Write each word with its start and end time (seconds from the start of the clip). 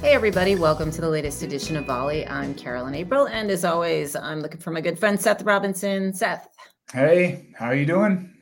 Hey, 0.00 0.14
everybody, 0.14 0.54
welcome 0.54 0.90
to 0.92 1.00
the 1.02 1.10
latest 1.10 1.42
edition 1.42 1.76
of 1.76 1.84
Volley. 1.84 2.26
I'm 2.26 2.54
Carolyn 2.54 2.94
April, 2.94 3.28
and 3.28 3.50
as 3.50 3.66
always, 3.66 4.16
I'm 4.16 4.40
looking 4.40 4.58
for 4.58 4.70
my 4.70 4.80
good 4.80 4.98
friend 4.98 5.20
Seth 5.20 5.42
Robinson. 5.42 6.14
Seth. 6.14 6.48
Hey, 6.90 7.50
how 7.54 7.66
are 7.66 7.74
you 7.74 7.84
doing? 7.84 8.32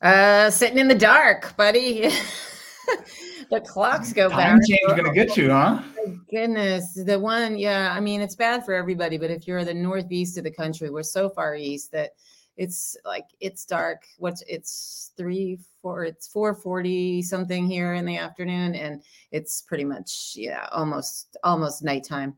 Uh, 0.00 0.48
sitting 0.48 0.78
in 0.78 0.88
the 0.88 0.94
dark, 0.94 1.54
buddy. 1.58 2.08
the 3.50 3.60
clocks 3.60 4.14
go 4.14 4.30
back. 4.30 4.48
Time 4.48 4.60
change 4.66 4.80
gonna 4.86 5.12
get 5.12 5.36
you, 5.36 5.50
huh? 5.50 5.82
Oh, 5.98 6.16
goodness, 6.30 6.98
the 7.04 7.18
one, 7.18 7.58
yeah. 7.58 7.92
I 7.92 8.00
mean, 8.00 8.22
it's 8.22 8.34
bad 8.34 8.64
for 8.64 8.72
everybody, 8.72 9.18
but 9.18 9.30
if 9.30 9.46
you're 9.46 9.66
the 9.66 9.74
northeast 9.74 10.38
of 10.38 10.44
the 10.44 10.50
country, 10.50 10.88
we're 10.88 11.02
so 11.02 11.28
far 11.28 11.54
east 11.54 11.92
that 11.92 12.12
it's 12.58 12.96
like 13.04 13.28
it's 13.40 13.64
dark. 13.64 14.02
What's 14.18 14.42
it's 14.48 15.12
three, 15.16 15.60
four, 15.80 16.04
it's 16.04 16.26
four 16.26 16.54
forty 16.54 17.22
something 17.22 17.66
here 17.66 17.94
in 17.94 18.04
the 18.04 18.18
afternoon, 18.18 18.74
and 18.74 19.02
it's 19.30 19.62
pretty 19.62 19.84
much 19.84 20.32
yeah, 20.36 20.68
almost 20.72 21.36
almost 21.44 21.84
nighttime. 21.84 22.36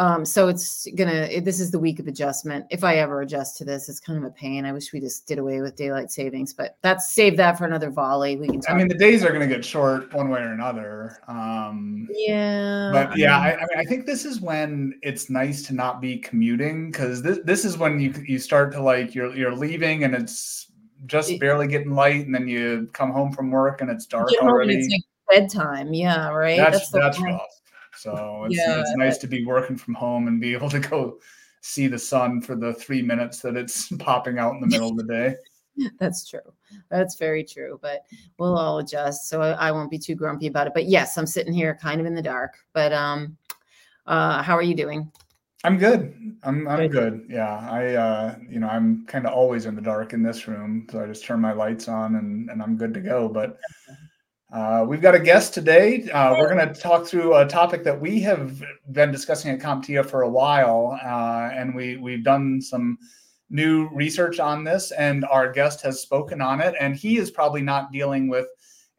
Um, 0.00 0.24
so 0.24 0.48
it's 0.48 0.88
gonna. 0.94 1.42
This 1.42 1.60
is 1.60 1.70
the 1.70 1.78
week 1.78 1.98
of 1.98 2.08
adjustment. 2.08 2.64
If 2.70 2.84
I 2.84 2.96
ever 2.96 3.20
adjust 3.20 3.58
to 3.58 3.66
this, 3.66 3.86
it's 3.86 4.00
kind 4.00 4.18
of 4.18 4.24
a 4.24 4.30
pain. 4.30 4.64
I 4.64 4.72
wish 4.72 4.94
we 4.94 5.00
just 5.00 5.26
did 5.26 5.38
away 5.38 5.60
with 5.60 5.76
daylight 5.76 6.10
savings, 6.10 6.54
but 6.54 6.78
that's 6.80 7.12
save 7.12 7.36
that 7.36 7.58
for 7.58 7.66
another 7.66 7.90
volley. 7.90 8.36
We 8.36 8.48
can. 8.48 8.62
I 8.66 8.72
mean, 8.72 8.88
the 8.88 8.94
days 8.94 9.22
are 9.22 9.30
gonna 9.30 9.46
get 9.46 9.62
short 9.62 10.10
one 10.14 10.30
way 10.30 10.40
or 10.40 10.52
another. 10.52 11.18
Um, 11.28 12.08
yeah. 12.14 12.88
But 12.94 13.18
yeah, 13.18 13.38
I, 13.38 13.56
I, 13.56 13.60
mean, 13.60 13.78
I 13.78 13.84
think 13.84 14.06
this 14.06 14.24
is 14.24 14.40
when 14.40 14.98
it's 15.02 15.28
nice 15.28 15.66
to 15.66 15.74
not 15.74 16.00
be 16.00 16.16
commuting 16.16 16.90
because 16.90 17.20
this 17.20 17.40
this 17.44 17.66
is 17.66 17.76
when 17.76 18.00
you 18.00 18.14
you 18.26 18.38
start 18.38 18.72
to 18.72 18.82
like 18.82 19.14
you're 19.14 19.36
you're 19.36 19.54
leaving 19.54 20.04
and 20.04 20.14
it's 20.14 20.72
just 21.04 21.38
barely 21.38 21.66
getting 21.66 21.94
light, 21.94 22.24
and 22.24 22.34
then 22.34 22.48
you 22.48 22.88
come 22.94 23.10
home 23.10 23.32
from 23.32 23.50
work 23.50 23.82
and 23.82 23.90
it's 23.90 24.06
dark 24.06 24.30
already. 24.40 24.78
It's 24.78 24.88
like 24.88 25.02
bedtime. 25.42 25.92
Yeah. 25.92 26.30
Right. 26.30 26.56
That's 26.56 26.88
that's, 26.88 27.18
that's 27.18 27.20
rough. 27.20 27.59
So 28.00 28.44
it's, 28.44 28.56
yeah. 28.56 28.80
it's 28.80 28.94
nice 28.96 29.18
to 29.18 29.26
be 29.26 29.44
working 29.44 29.76
from 29.76 29.94
home 29.94 30.26
and 30.26 30.40
be 30.40 30.54
able 30.54 30.70
to 30.70 30.80
go 30.80 31.18
see 31.60 31.86
the 31.86 31.98
sun 31.98 32.40
for 32.40 32.56
the 32.56 32.72
three 32.72 33.02
minutes 33.02 33.40
that 33.40 33.56
it's 33.56 33.88
popping 33.98 34.38
out 34.38 34.54
in 34.54 34.60
the 34.60 34.66
middle 34.66 34.88
of 34.88 34.96
the 34.96 35.04
day. 35.04 35.34
That's 36.00 36.26
true. 36.26 36.40
That's 36.90 37.16
very 37.16 37.44
true. 37.44 37.78
But 37.82 38.04
we'll 38.38 38.56
all 38.56 38.78
adjust. 38.78 39.28
So 39.28 39.42
I, 39.42 39.50
I, 39.52 39.72
won't 39.72 39.90
be 39.90 39.98
too 39.98 40.14
grumpy 40.14 40.46
about 40.46 40.66
it. 40.66 40.74
But 40.74 40.86
yes, 40.86 41.16
I'm 41.18 41.26
sitting 41.26 41.52
here 41.52 41.78
kind 41.80 42.00
of 42.00 42.06
in 42.06 42.14
the 42.14 42.22
dark. 42.22 42.54
But 42.72 42.92
um 42.92 43.36
uh 44.06 44.42
how 44.42 44.56
are 44.56 44.62
you 44.62 44.74
doing? 44.74 45.10
I'm 45.62 45.76
good. 45.76 46.38
I'm 46.42 46.66
I'm 46.66 46.88
good. 46.88 46.92
good. 46.92 47.26
Yeah. 47.28 47.68
I 47.70 47.94
uh 47.94 48.36
you 48.48 48.60
know, 48.60 48.68
I'm 48.68 49.04
kind 49.06 49.26
of 49.26 49.34
always 49.34 49.66
in 49.66 49.74
the 49.74 49.82
dark 49.82 50.14
in 50.14 50.22
this 50.22 50.48
room. 50.48 50.86
So 50.90 51.02
I 51.02 51.06
just 51.06 51.24
turn 51.24 51.40
my 51.40 51.52
lights 51.52 51.86
on 51.86 52.16
and, 52.16 52.50
and 52.50 52.62
I'm 52.62 52.76
good 52.76 52.94
to 52.94 53.00
go. 53.00 53.28
But 53.28 53.58
uh, 54.52 54.84
we've 54.86 55.00
got 55.00 55.14
a 55.14 55.20
guest 55.20 55.54
today. 55.54 56.10
Uh, 56.10 56.34
we're 56.36 56.52
going 56.52 56.66
to 56.66 56.80
talk 56.80 57.06
through 57.06 57.36
a 57.36 57.46
topic 57.46 57.84
that 57.84 58.00
we 58.00 58.20
have 58.20 58.62
been 58.90 59.12
discussing 59.12 59.52
at 59.52 59.60
CompTIA 59.60 60.04
for 60.04 60.22
a 60.22 60.28
while, 60.28 60.98
uh, 61.04 61.50
and 61.54 61.74
we 61.74 61.96
we've 61.98 62.24
done 62.24 62.60
some 62.60 62.98
new 63.48 63.88
research 63.92 64.40
on 64.40 64.64
this, 64.64 64.90
and 64.92 65.24
our 65.26 65.52
guest 65.52 65.82
has 65.82 66.00
spoken 66.00 66.40
on 66.40 66.60
it, 66.60 66.74
and 66.80 66.96
he 66.96 67.16
is 67.18 67.30
probably 67.30 67.62
not 67.62 67.92
dealing 67.92 68.28
with 68.28 68.46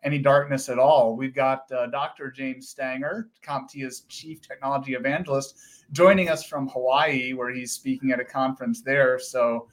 any 0.04 0.20
darkness 0.20 0.70
at 0.70 0.80
all. 0.80 1.18
We've 1.18 1.36
got 1.36 1.70
uh, 1.72 1.88
Dr. 1.88 2.32
James 2.32 2.70
Stanger, 2.70 3.30
CompTIA's 3.46 4.02
chief 4.08 4.42
technology 4.42 4.94
evangelist, 4.94 5.58
joining 5.92 6.30
us 6.30 6.46
from 6.46 6.70
Hawaii, 6.70 7.34
where 7.34 7.52
he's 7.54 7.74
speaking 7.74 8.12
at 8.12 8.20
a 8.20 8.26
conference 8.26 8.82
there. 8.82 9.20
So, 9.20 9.68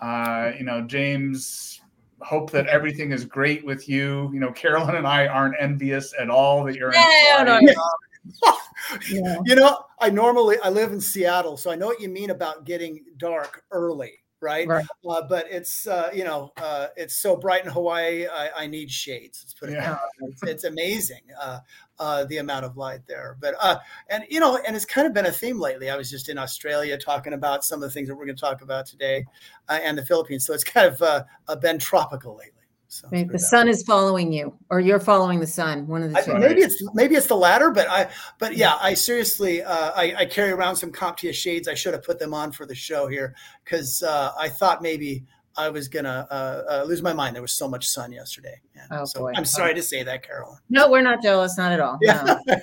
uh, 0.00 0.50
you 0.58 0.64
know, 0.64 0.82
James 0.82 1.80
hope 2.24 2.50
that 2.50 2.66
everything 2.66 3.12
is 3.12 3.24
great 3.24 3.64
with 3.64 3.88
you. 3.88 4.30
You 4.32 4.40
know, 4.40 4.52
Carolyn 4.52 4.96
and 4.96 5.06
I 5.06 5.26
aren't 5.26 5.56
envious 5.58 6.14
at 6.18 6.30
all 6.30 6.64
that 6.64 6.76
you're 6.76 6.92
in. 6.92 7.44
No, 7.44 7.58
yeah. 7.60 8.54
You 9.44 9.54
know, 9.54 9.84
I 10.00 10.10
normally 10.10 10.56
I 10.62 10.68
live 10.68 10.92
in 10.92 11.00
Seattle, 11.00 11.56
so 11.56 11.70
I 11.70 11.76
know 11.76 11.86
what 11.86 12.00
you 12.00 12.08
mean 12.08 12.30
about 12.30 12.64
getting 12.64 13.04
dark 13.16 13.64
early, 13.70 14.21
right? 14.42 14.66
right. 14.66 14.84
Uh, 15.08 15.22
but 15.22 15.46
it's 15.48 15.86
uh, 15.86 16.10
you 16.12 16.24
know 16.24 16.52
uh, 16.58 16.88
it's 16.96 17.16
so 17.16 17.36
bright 17.36 17.64
in 17.64 17.70
Hawaii. 17.70 18.26
I, 18.26 18.64
I 18.64 18.66
need 18.66 18.90
shades. 18.90 19.42
Let's 19.42 19.54
put 19.54 19.70
it 19.70 19.74
yeah. 19.74 19.98
It's, 20.20 20.42
it's, 20.42 20.64
amazing 20.64 21.22
uh, 21.40 21.60
uh, 21.98 22.24
the 22.24 22.38
amount 22.38 22.64
of 22.64 22.76
light 22.76 23.00
there. 23.06 23.36
But 23.40 23.54
uh, 23.60 23.76
and 24.10 24.24
you 24.28 24.40
know, 24.40 24.58
and 24.66 24.76
it's 24.76 24.84
kind 24.84 25.06
of 25.06 25.14
been 25.14 25.26
a 25.26 25.32
theme 25.32 25.58
lately. 25.58 25.88
I 25.88 25.96
was 25.96 26.10
just 26.10 26.28
in 26.28 26.36
Australia 26.36 26.98
talking 26.98 27.32
about 27.32 27.64
some 27.64 27.82
of 27.82 27.88
the 27.88 27.90
things 27.90 28.08
that 28.08 28.16
we're 28.16 28.26
going 28.26 28.36
to 28.36 28.40
talk 28.40 28.62
about 28.62 28.86
today, 28.86 29.24
and 29.68 29.96
the 29.96 30.04
Philippines. 30.04 30.44
So 30.44 30.52
it's 30.52 30.64
kind 30.64 30.94
of 31.00 31.60
been 31.60 31.78
tropical 31.78 32.36
lately. 32.36 32.61
So 32.92 33.08
right. 33.10 33.26
The 33.26 33.38
sun 33.38 33.68
is 33.68 33.82
following 33.82 34.34
you, 34.34 34.54
or 34.68 34.78
you're 34.78 35.00
following 35.00 35.40
the 35.40 35.46
sun. 35.46 35.86
One 35.86 36.02
of 36.02 36.12
the 36.12 36.20
two. 36.20 36.34
I, 36.34 36.38
maybe 36.38 36.60
it's 36.60 36.76
maybe 36.92 37.14
it's 37.14 37.26
the 37.26 37.34
latter, 37.34 37.70
but 37.70 37.88
I 37.88 38.10
but 38.38 38.54
yeah, 38.54 38.76
I 38.82 38.92
seriously 38.92 39.62
uh, 39.62 39.92
I, 39.96 40.14
I, 40.18 40.26
carry 40.26 40.50
around 40.50 40.76
some 40.76 40.92
CompTIA 40.92 41.32
shades. 41.32 41.68
I 41.68 41.74
should 41.74 41.94
have 41.94 42.02
put 42.02 42.18
them 42.18 42.34
on 42.34 42.52
for 42.52 42.66
the 42.66 42.74
show 42.74 43.06
here 43.06 43.34
because 43.64 44.02
uh, 44.02 44.32
I 44.38 44.50
thought 44.50 44.82
maybe 44.82 45.24
I 45.56 45.70
was 45.70 45.88
gonna 45.88 46.26
uh, 46.30 46.64
uh, 46.68 46.84
lose 46.86 47.00
my 47.00 47.14
mind. 47.14 47.34
There 47.34 47.40
was 47.40 47.52
so 47.52 47.66
much 47.66 47.88
sun 47.88 48.12
yesterday. 48.12 48.60
Yeah. 48.76 48.84
Oh 48.90 49.06
so 49.06 49.20
boy! 49.20 49.32
I'm 49.36 49.46
sorry 49.46 49.72
to 49.72 49.82
say 49.82 50.02
that, 50.02 50.22
Carolyn. 50.22 50.58
No, 50.68 50.90
we're 50.90 51.00
not 51.00 51.22
jealous, 51.22 51.56
not 51.56 51.72
at 51.72 51.80
all. 51.80 51.96
Yeah. 52.02 52.22
No. 52.24 52.40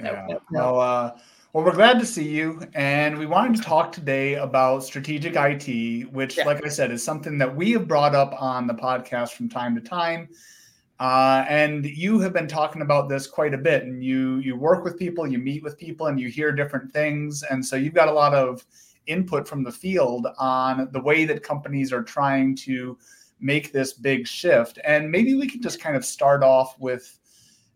yeah. 0.00 0.26
No, 0.28 0.40
no, 0.50 0.72
well, 0.72 0.80
uh, 0.80 1.18
well, 1.58 1.66
we're 1.66 1.74
glad 1.74 1.98
to 1.98 2.06
see 2.06 2.28
you, 2.28 2.60
and 2.74 3.18
we 3.18 3.26
wanted 3.26 3.56
to 3.56 3.62
talk 3.64 3.90
today 3.90 4.36
about 4.36 4.84
strategic 4.84 5.34
IT, 5.34 6.04
which, 6.12 6.36
yeah. 6.36 6.44
like 6.44 6.64
I 6.64 6.68
said, 6.68 6.92
is 6.92 7.02
something 7.02 7.36
that 7.38 7.52
we 7.52 7.72
have 7.72 7.88
brought 7.88 8.14
up 8.14 8.32
on 8.40 8.68
the 8.68 8.74
podcast 8.74 9.32
from 9.32 9.48
time 9.48 9.74
to 9.74 9.80
time. 9.80 10.28
Uh, 11.00 11.44
and 11.48 11.84
you 11.84 12.20
have 12.20 12.32
been 12.32 12.46
talking 12.46 12.80
about 12.82 13.08
this 13.08 13.26
quite 13.26 13.54
a 13.54 13.58
bit, 13.58 13.82
and 13.82 14.04
you 14.04 14.36
you 14.36 14.54
work 14.54 14.84
with 14.84 14.96
people, 14.96 15.26
you 15.26 15.38
meet 15.38 15.64
with 15.64 15.76
people, 15.76 16.06
and 16.06 16.20
you 16.20 16.28
hear 16.28 16.52
different 16.52 16.92
things, 16.92 17.42
and 17.50 17.66
so 17.66 17.74
you've 17.74 17.92
got 17.92 18.06
a 18.06 18.12
lot 18.12 18.34
of 18.34 18.64
input 19.08 19.48
from 19.48 19.64
the 19.64 19.72
field 19.72 20.28
on 20.38 20.88
the 20.92 21.00
way 21.00 21.24
that 21.24 21.42
companies 21.42 21.92
are 21.92 22.04
trying 22.04 22.54
to 22.54 22.96
make 23.40 23.72
this 23.72 23.94
big 23.94 24.28
shift. 24.28 24.78
And 24.84 25.10
maybe 25.10 25.34
we 25.34 25.48
can 25.48 25.60
just 25.60 25.80
kind 25.80 25.96
of 25.96 26.04
start 26.04 26.44
off 26.44 26.78
with 26.78 27.17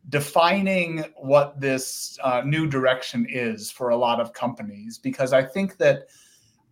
defining 0.08 1.04
what 1.16 1.60
this 1.60 2.18
uh, 2.22 2.42
new 2.44 2.66
direction 2.66 3.26
is 3.28 3.70
for 3.70 3.90
a 3.90 3.96
lot 3.96 4.20
of 4.20 4.32
companies 4.32 4.98
because 4.98 5.32
I 5.32 5.42
think 5.42 5.76
that 5.78 6.08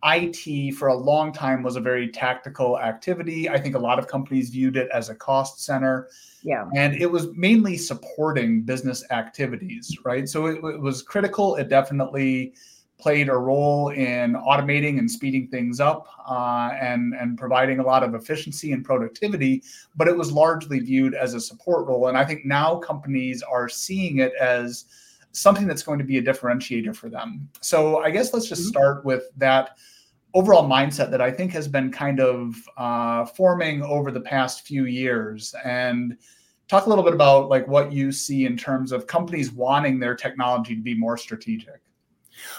IT 0.03 0.73
for 0.73 0.87
a 0.87 0.95
long 0.95 1.31
time 1.31 1.61
was 1.61 1.75
a 1.75 1.79
very 1.79 2.09
tactical 2.09 2.79
activity. 2.79 3.49
I 3.49 3.59
think 3.59 3.75
a 3.75 3.79
lot 3.79 3.99
of 3.99 4.07
companies 4.07 4.49
viewed 4.49 4.75
it 4.75 4.89
as 4.91 5.09
a 5.09 5.15
cost 5.15 5.63
center. 5.63 6.09
Yeah. 6.43 6.67
And 6.75 6.95
it 6.95 7.09
was 7.09 7.27
mainly 7.35 7.77
supporting 7.77 8.63
business 8.63 9.03
activities, 9.11 9.95
right? 10.03 10.27
So 10.27 10.47
it, 10.47 10.55
it 10.63 10.79
was 10.79 11.03
critical. 11.03 11.55
It 11.55 11.69
definitely 11.69 12.53
played 13.01 13.29
a 13.29 13.35
role 13.35 13.89
in 13.89 14.33
automating 14.33 14.99
and 14.99 15.09
speeding 15.09 15.47
things 15.47 15.79
up 15.79 16.07
uh, 16.29 16.69
and, 16.79 17.13
and 17.13 17.37
providing 17.37 17.79
a 17.79 17.83
lot 17.83 18.03
of 18.03 18.13
efficiency 18.13 18.71
and 18.71 18.85
productivity, 18.85 19.63
but 19.95 20.07
it 20.07 20.15
was 20.15 20.31
largely 20.31 20.79
viewed 20.79 21.13
as 21.13 21.33
a 21.33 21.39
support 21.39 21.87
role. 21.87 22.07
And 22.07 22.17
I 22.17 22.23
think 22.23 22.45
now 22.45 22.75
companies 22.75 23.41
are 23.41 23.67
seeing 23.67 24.19
it 24.19 24.33
as 24.39 24.85
something 25.31 25.67
that's 25.67 25.83
going 25.83 25.99
to 25.99 26.05
be 26.05 26.17
a 26.17 26.21
differentiator 26.21 26.95
for 26.95 27.09
them. 27.09 27.49
So 27.61 27.99
I 27.99 28.11
guess 28.11 28.33
let's 28.33 28.47
just 28.47 28.63
mm-hmm. 28.63 28.69
start 28.69 29.05
with 29.05 29.23
that 29.37 29.77
overall 30.33 30.67
mindset 30.69 31.11
that 31.11 31.21
I 31.21 31.31
think 31.31 31.51
has 31.51 31.67
been 31.67 31.91
kind 31.91 32.19
of 32.19 32.55
uh, 32.77 33.25
forming 33.25 33.81
over 33.81 34.11
the 34.11 34.21
past 34.21 34.65
few 34.65 34.85
years. 34.85 35.53
And 35.65 36.17
talk 36.71 36.85
a 36.85 36.89
little 36.89 37.03
bit 37.03 37.13
about 37.13 37.49
like 37.49 37.67
what 37.67 37.91
you 37.91 38.13
see 38.13 38.45
in 38.45 38.55
terms 38.55 38.93
of 38.93 39.05
companies 39.05 39.51
wanting 39.51 39.99
their 39.99 40.15
technology 40.15 40.73
to 40.73 40.81
be 40.81 40.95
more 40.95 41.17
strategic. 41.17 41.81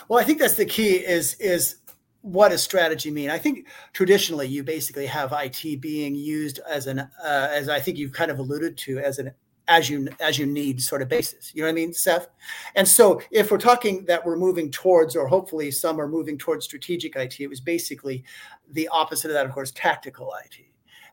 Well, 0.08 0.18
I 0.18 0.24
think 0.24 0.38
that's 0.38 0.54
the 0.54 0.66
key 0.66 0.96
is 0.96 1.34
is 1.34 1.76
what 2.22 2.50
does 2.50 2.62
strategy 2.62 3.10
mean? 3.10 3.30
I 3.30 3.38
think 3.38 3.66
traditionally 3.92 4.46
you 4.46 4.62
basically 4.62 5.06
have 5.06 5.32
IT 5.36 5.80
being 5.80 6.14
used 6.14 6.60
as 6.68 6.86
an 6.86 7.00
uh, 7.00 7.08
as 7.22 7.68
I 7.68 7.80
think 7.80 7.98
you've 7.98 8.12
kind 8.12 8.30
of 8.30 8.38
alluded 8.38 8.76
to 8.78 8.98
as 8.98 9.18
an 9.18 9.32
as 9.68 9.88
you 9.90 10.08
as 10.20 10.38
you 10.38 10.46
need 10.46 10.80
sort 10.80 11.02
of 11.02 11.08
basis. 11.08 11.52
You 11.54 11.62
know 11.62 11.68
what 11.68 11.72
I 11.72 11.74
mean, 11.74 11.92
Seth? 11.92 12.28
And 12.74 12.86
so 12.86 13.20
if 13.30 13.50
we're 13.50 13.58
talking 13.58 14.04
that 14.06 14.24
we're 14.24 14.36
moving 14.36 14.70
towards, 14.70 15.16
or 15.16 15.26
hopefully 15.26 15.70
some 15.70 16.00
are 16.00 16.08
moving 16.08 16.38
towards 16.38 16.64
strategic 16.64 17.16
IT, 17.16 17.40
it 17.40 17.48
was 17.48 17.60
basically 17.60 18.24
the 18.70 18.88
opposite 18.88 19.28
of 19.28 19.34
that, 19.34 19.46
of 19.46 19.52
course, 19.52 19.72
tactical 19.72 20.32
IT. 20.44 20.64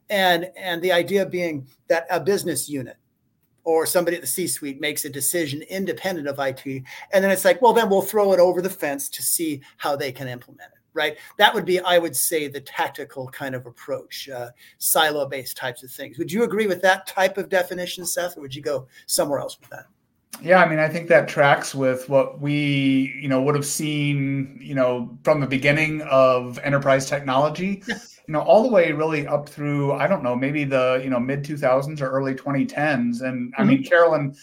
And 0.10 0.50
and 0.56 0.82
the 0.82 0.92
idea 0.92 1.26
being 1.26 1.68
that 1.88 2.06
a 2.10 2.20
business 2.20 2.70
unit 2.70 2.98
or 3.64 3.86
somebody 3.86 4.16
at 4.16 4.22
the 4.22 4.28
C 4.28 4.48
suite 4.48 4.82
makes 4.82 5.06
a 5.06 5.10
decision 5.10 5.62
independent 5.64 6.28
of 6.28 6.40
IT. 6.40 6.66
And 6.66 7.24
then 7.24 7.32
it's 7.32 7.46
like, 7.46 7.62
well, 7.62 7.74
then 7.74 7.90
we'll 7.90 8.02
throw 8.02 8.34
it 8.34 8.40
over 8.40 8.62
the 8.62 8.70
fence 8.70 9.10
to 9.10 9.24
see 9.24 9.62
how 9.78 9.96
they 9.96 10.12
can 10.12 10.28
implement 10.28 10.72
it, 10.74 10.80
right? 10.94 11.18
That 11.38 11.54
would 11.54 11.66
be, 11.66 11.80
I 11.80 11.98
would 11.98 12.16
say, 12.16 12.48
the 12.48 12.62
tactical 12.62 13.28
kind 13.28 13.56
of 13.56 13.66
approach, 13.66 14.30
uh, 14.30 14.50
silo 14.78 15.28
based 15.28 15.58
types 15.58 15.84
of 15.84 15.92
things. 15.92 16.18
Would 16.18 16.32
you 16.32 16.44
agree 16.44 16.68
with 16.68 16.82
that 16.82 17.08
type 17.08 17.38
of 17.38 17.50
definition, 17.50 18.06
Seth, 18.06 18.38
or 18.38 18.42
would 18.42 18.56
you 18.56 18.62
go 18.62 18.88
somewhere 19.06 19.40
else 19.40 19.60
with 19.60 19.70
that? 19.70 19.86
Yeah, 20.42 20.64
I 20.64 20.70
mean, 20.70 20.80
I 20.80 20.88
think 20.88 21.10
that 21.10 21.28
tracks 21.28 21.76
with 21.76 22.08
what 22.08 22.40
we, 22.40 23.14
you 23.22 23.28
know, 23.28 23.42
would 23.42 23.56
have 23.56 23.66
seen, 23.66 24.58
you 24.62 24.74
know, 24.74 25.18
from 25.24 25.42
the 25.42 25.48
beginning 25.48 26.02
of 26.04 26.60
enterprise 26.60 27.10
technology, 27.10 27.84
you 28.30 28.34
know, 28.34 28.42
all 28.42 28.62
the 28.62 28.70
way 28.70 28.92
really 28.92 29.26
up 29.26 29.50
through, 29.50 29.94
I 29.94 30.06
don't 30.06 30.22
know, 30.22 30.36
maybe 30.36 30.64
the, 30.64 31.02
you 31.04 31.10
know, 31.10 31.20
mid 31.20 31.44
2000s 31.44 32.00
or 32.00 32.12
early 32.12 32.36
2010s. 32.36 33.24
And 33.24 33.52
I 33.58 33.62
mm-hmm. 33.62 33.68
mean, 33.68 33.84
Carolyn, 33.84 34.36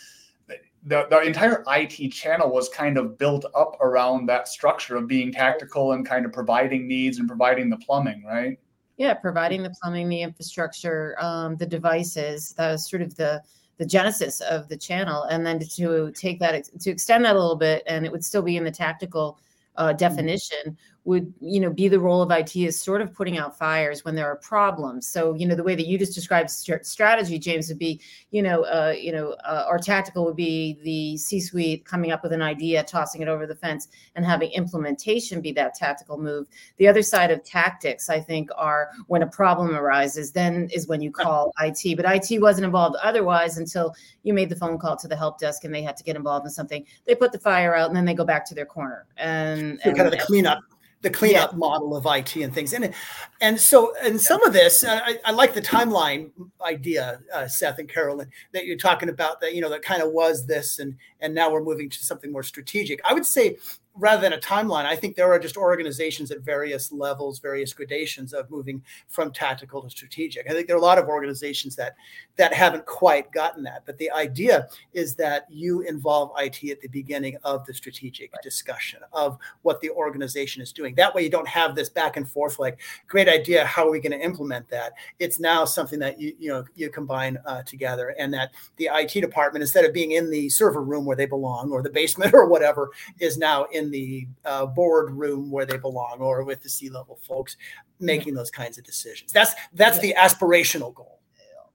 the, 0.82 1.06
the 1.08 1.20
entire 1.20 1.62
IT 1.68 2.10
channel 2.10 2.50
was 2.50 2.68
kind 2.68 2.98
of 2.98 3.16
built 3.16 3.44
up 3.54 3.80
around 3.80 4.26
that 4.26 4.48
structure 4.48 4.96
of 4.96 5.06
being 5.06 5.30
tactical 5.30 5.92
and 5.92 6.04
kind 6.04 6.26
of 6.26 6.32
providing 6.32 6.88
needs 6.88 7.20
and 7.20 7.28
providing 7.28 7.70
the 7.70 7.76
plumbing, 7.76 8.24
right? 8.26 8.58
Yeah, 8.96 9.14
providing 9.14 9.62
the 9.62 9.72
plumbing, 9.80 10.08
the 10.08 10.20
infrastructure, 10.20 11.14
um, 11.20 11.54
the 11.54 11.66
devices. 11.66 12.54
That 12.54 12.72
was 12.72 12.90
sort 12.90 13.02
of 13.02 13.14
the 13.14 13.40
the 13.78 13.86
genesis 13.86 14.40
of 14.40 14.68
the 14.68 14.76
channel, 14.76 15.24
and 15.24 15.46
then 15.46 15.60
to 15.60 16.10
take 16.10 16.40
that 16.40 16.64
to 16.64 16.90
extend 16.90 17.24
that 17.24 17.36
a 17.36 17.38
little 17.38 17.54
bit, 17.54 17.84
and 17.86 18.04
it 18.04 18.10
would 18.10 18.24
still 18.24 18.42
be 18.42 18.56
in 18.56 18.64
the 18.64 18.70
tactical 18.70 19.38
uh, 19.76 19.88
mm-hmm. 19.88 19.98
definition 19.98 20.76
would 21.06 21.32
you 21.40 21.60
know 21.60 21.70
be 21.70 21.86
the 21.86 22.00
role 22.00 22.20
of 22.20 22.32
IT 22.32 22.56
is 22.56 22.80
sort 22.80 23.00
of 23.00 23.14
putting 23.14 23.38
out 23.38 23.56
fires 23.56 24.04
when 24.04 24.16
there 24.16 24.26
are 24.26 24.36
problems. 24.36 25.06
So 25.06 25.34
you 25.34 25.46
know 25.46 25.54
the 25.54 25.62
way 25.62 25.76
that 25.76 25.86
you 25.86 25.98
just 25.98 26.14
described 26.14 26.50
st- 26.50 26.84
strategy, 26.84 27.38
James, 27.38 27.68
would 27.68 27.78
be 27.78 28.00
you 28.32 28.42
know 28.42 28.64
uh, 28.64 28.92
you 28.98 29.12
know 29.12 29.36
uh, 29.44 29.66
or 29.68 29.78
tactical 29.78 30.24
would 30.24 30.36
be 30.36 30.78
the 30.82 31.16
C-suite 31.16 31.84
coming 31.84 32.10
up 32.10 32.24
with 32.24 32.32
an 32.32 32.42
idea, 32.42 32.82
tossing 32.82 33.22
it 33.22 33.28
over 33.28 33.46
the 33.46 33.54
fence, 33.54 33.86
and 34.16 34.26
having 34.26 34.50
implementation 34.50 35.40
be 35.40 35.52
that 35.52 35.74
tactical 35.74 36.18
move. 36.18 36.48
The 36.78 36.88
other 36.88 37.02
side 37.02 37.30
of 37.30 37.44
tactics, 37.44 38.10
I 38.10 38.20
think, 38.20 38.50
are 38.56 38.90
when 39.06 39.22
a 39.22 39.28
problem 39.28 39.76
arises, 39.76 40.32
then 40.32 40.68
is 40.72 40.88
when 40.88 41.00
you 41.00 41.12
call 41.12 41.52
IT. 41.60 41.96
But 41.96 42.06
IT 42.06 42.42
wasn't 42.42 42.64
involved 42.64 42.96
otherwise 43.00 43.58
until 43.58 43.94
you 44.24 44.34
made 44.34 44.48
the 44.48 44.56
phone 44.56 44.76
call 44.76 44.96
to 44.96 45.06
the 45.06 45.16
help 45.16 45.38
desk 45.38 45.62
and 45.62 45.72
they 45.72 45.82
had 45.82 45.96
to 45.98 46.02
get 46.02 46.16
involved 46.16 46.46
in 46.46 46.50
something. 46.50 46.84
They 47.06 47.14
put 47.14 47.30
the 47.30 47.38
fire 47.38 47.76
out 47.76 47.86
and 47.86 47.96
then 47.96 48.04
they 48.04 48.14
go 48.14 48.24
back 48.24 48.44
to 48.46 48.56
their 48.56 48.66
corner 48.66 49.06
and, 49.16 49.80
and 49.84 49.96
kind 49.96 50.08
of 50.08 50.10
the 50.10 50.18
cleanup 50.18 50.58
the 51.02 51.10
cleanup 51.10 51.52
yeah. 51.52 51.58
model 51.58 51.96
of 51.96 52.06
IT 52.06 52.36
and 52.36 52.52
things. 52.52 52.72
And 52.72 52.92
and 53.40 53.60
so 53.60 53.94
and 54.02 54.20
some 54.20 54.42
of 54.44 54.52
this, 54.52 54.84
I, 54.84 55.18
I 55.24 55.32
like 55.32 55.54
the 55.54 55.62
timeline 55.62 56.30
idea, 56.64 57.20
uh, 57.32 57.46
Seth 57.48 57.78
and 57.78 57.88
Carolyn, 57.88 58.30
that 58.52 58.66
you're 58.66 58.76
talking 58.76 59.08
about. 59.08 59.40
That 59.40 59.54
you 59.54 59.60
know 59.60 59.68
that 59.70 59.82
kind 59.82 60.02
of 60.02 60.12
was 60.12 60.46
this, 60.46 60.78
and 60.78 60.96
and 61.20 61.34
now 61.34 61.50
we're 61.50 61.62
moving 61.62 61.90
to 61.90 62.04
something 62.04 62.32
more 62.32 62.42
strategic. 62.42 63.00
I 63.04 63.14
would 63.14 63.26
say 63.26 63.58
rather 63.98 64.20
than 64.20 64.32
a 64.32 64.38
timeline, 64.38 64.84
I 64.84 64.96
think 64.96 65.16
there 65.16 65.30
are 65.32 65.38
just 65.38 65.56
organizations 65.56 66.30
at 66.30 66.40
various 66.40 66.92
levels, 66.92 67.38
various 67.38 67.72
gradations 67.72 68.32
of 68.32 68.50
moving 68.50 68.82
from 69.08 69.32
tactical 69.32 69.82
to 69.82 69.90
strategic. 69.90 70.48
I 70.48 70.52
think 70.52 70.66
there 70.66 70.76
are 70.76 70.78
a 70.78 70.82
lot 70.82 70.98
of 70.98 71.08
organizations 71.08 71.76
that 71.76 71.96
that 72.36 72.52
haven't 72.52 72.86
quite 72.86 73.32
gotten 73.32 73.62
that. 73.64 73.82
But 73.86 73.98
the 73.98 74.10
idea 74.10 74.68
is 74.92 75.14
that 75.16 75.46
you 75.48 75.80
involve 75.82 76.32
IT 76.38 76.70
at 76.70 76.80
the 76.80 76.88
beginning 76.88 77.36
of 77.44 77.64
the 77.66 77.74
strategic 77.74 78.32
right. 78.32 78.42
discussion 78.42 79.00
of 79.12 79.38
what 79.62 79.80
the 79.80 79.90
organization 79.90 80.62
is 80.62 80.72
doing. 80.72 80.94
That 80.94 81.14
way 81.14 81.22
you 81.22 81.30
don't 81.30 81.48
have 81.48 81.74
this 81.74 81.88
back 81.88 82.16
and 82.16 82.28
forth 82.28 82.58
like, 82.58 82.78
great 83.08 83.28
idea, 83.28 83.64
how 83.64 83.86
are 83.86 83.90
we 83.90 84.00
going 84.00 84.18
to 84.18 84.24
implement 84.24 84.68
that? 84.70 84.92
It's 85.18 85.40
now 85.40 85.64
something 85.64 85.98
that 86.00 86.20
you 86.20 86.34
you 86.38 86.48
know 86.50 86.64
you 86.74 86.90
combine 86.90 87.38
uh, 87.46 87.62
together 87.62 88.14
and 88.18 88.32
that 88.34 88.52
the 88.76 88.90
IT 88.92 89.20
department, 89.20 89.62
instead 89.62 89.84
of 89.84 89.92
being 89.92 90.12
in 90.12 90.30
the 90.30 90.48
server 90.48 90.82
room 90.82 91.04
where 91.04 91.16
they 91.16 91.26
belong 91.26 91.70
or 91.70 91.82
the 91.82 91.90
basement 91.90 92.34
or 92.34 92.46
whatever, 92.46 92.90
is 93.18 93.38
now 93.38 93.64
in 93.72 93.85
in 93.86 93.90
the 93.92 94.26
uh, 94.44 94.66
board 94.66 95.10
room 95.12 95.50
where 95.50 95.64
they 95.64 95.78
belong 95.78 96.18
or 96.18 96.44
with 96.44 96.62
the 96.62 96.68
C-level 96.68 97.18
folks 97.26 97.56
making 98.00 98.34
those 98.34 98.50
kinds 98.50 98.78
of 98.78 98.84
decisions. 98.84 99.32
That's 99.32 99.54
that's 99.72 99.98
the 100.00 100.14
aspirational 100.18 100.94
goal. 100.94 101.20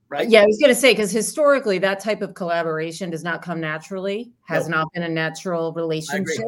Right? 0.09 0.27
Yeah, 0.27 0.41
I 0.41 0.45
was 0.45 0.57
going 0.57 0.73
to 0.73 0.79
say 0.79 0.91
because 0.91 1.09
historically 1.09 1.77
that 1.79 2.01
type 2.01 2.21
of 2.21 2.33
collaboration 2.33 3.09
does 3.09 3.23
not 3.23 3.41
come 3.41 3.61
naturally, 3.61 4.33
has 4.43 4.67
nope. 4.67 4.77
not 4.77 4.93
been 4.93 5.03
a 5.03 5.09
natural 5.09 5.71
relationship. 5.71 6.47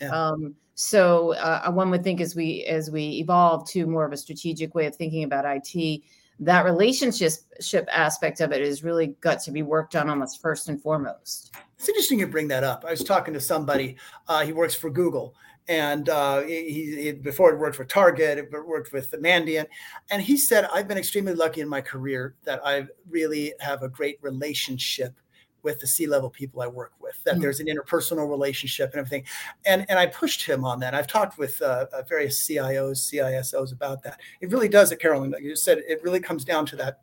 Yeah. 0.00 0.08
Um, 0.08 0.54
so 0.76 1.34
uh, 1.34 1.70
one 1.70 1.90
would 1.90 2.02
think 2.02 2.22
as 2.22 2.34
we 2.34 2.64
as 2.64 2.90
we 2.90 3.18
evolve 3.18 3.68
to 3.70 3.86
more 3.86 4.06
of 4.06 4.12
a 4.12 4.16
strategic 4.16 4.74
way 4.74 4.86
of 4.86 4.96
thinking 4.96 5.24
about 5.24 5.44
IT, 5.46 6.02
that 6.40 6.64
relationship 6.64 7.88
aspect 7.92 8.40
of 8.40 8.52
it 8.52 8.62
is 8.62 8.82
really 8.82 9.08
got 9.20 9.40
to 9.40 9.50
be 9.50 9.62
worked 9.62 9.94
on 9.94 10.08
almost 10.08 10.40
first 10.40 10.70
and 10.70 10.80
foremost. 10.80 11.54
It's 11.78 11.88
interesting 11.88 12.18
you 12.18 12.26
bring 12.26 12.48
that 12.48 12.64
up. 12.64 12.84
I 12.86 12.90
was 12.90 13.04
talking 13.04 13.34
to 13.34 13.40
somebody. 13.40 13.96
Uh, 14.28 14.44
he 14.44 14.52
works 14.52 14.74
for 14.74 14.90
Google, 14.90 15.34
and 15.68 16.08
uh, 16.08 16.42
he, 16.42 16.96
he, 16.96 17.12
before 17.12 17.52
it 17.52 17.58
worked 17.58 17.76
for 17.76 17.84
Target, 17.84 18.38
it 18.38 18.50
worked 18.50 18.92
with 18.92 19.10
Mandiant, 19.12 19.66
and 20.10 20.22
he 20.22 20.36
said, 20.36 20.66
"I've 20.72 20.88
been 20.88 20.98
extremely 20.98 21.34
lucky 21.34 21.60
in 21.60 21.68
my 21.68 21.80
career 21.80 22.34
that 22.44 22.60
I 22.64 22.86
really 23.08 23.52
have 23.60 23.82
a 23.82 23.88
great 23.88 24.18
relationship." 24.22 25.14
with 25.62 25.80
the 25.80 25.86
C-level 25.86 26.30
people 26.30 26.62
I 26.62 26.68
work 26.68 26.92
with, 27.00 27.20
that 27.24 27.32
mm-hmm. 27.32 27.40
there's 27.42 27.58
an 27.58 27.66
interpersonal 27.66 28.30
relationship 28.30 28.92
and 28.92 29.00
everything. 29.00 29.24
And, 29.64 29.84
and 29.88 29.98
I 29.98 30.06
pushed 30.06 30.46
him 30.46 30.64
on 30.64 30.78
that. 30.78 30.94
I've 30.94 31.08
talked 31.08 31.38
with 31.38 31.60
uh, 31.60 31.86
uh 31.92 32.02
various 32.02 32.46
CIOs, 32.46 32.98
CISOs 33.12 33.72
about 33.72 34.00
that. 34.04 34.20
It 34.40 34.52
really 34.52 34.68
does, 34.68 34.92
it, 34.92 35.00
Carolyn, 35.00 35.32
like 35.32 35.42
you 35.42 35.56
said, 35.56 35.78
it 35.78 36.00
really 36.04 36.20
comes 36.20 36.44
down 36.44 36.66
to 36.66 36.76
that 36.76 37.00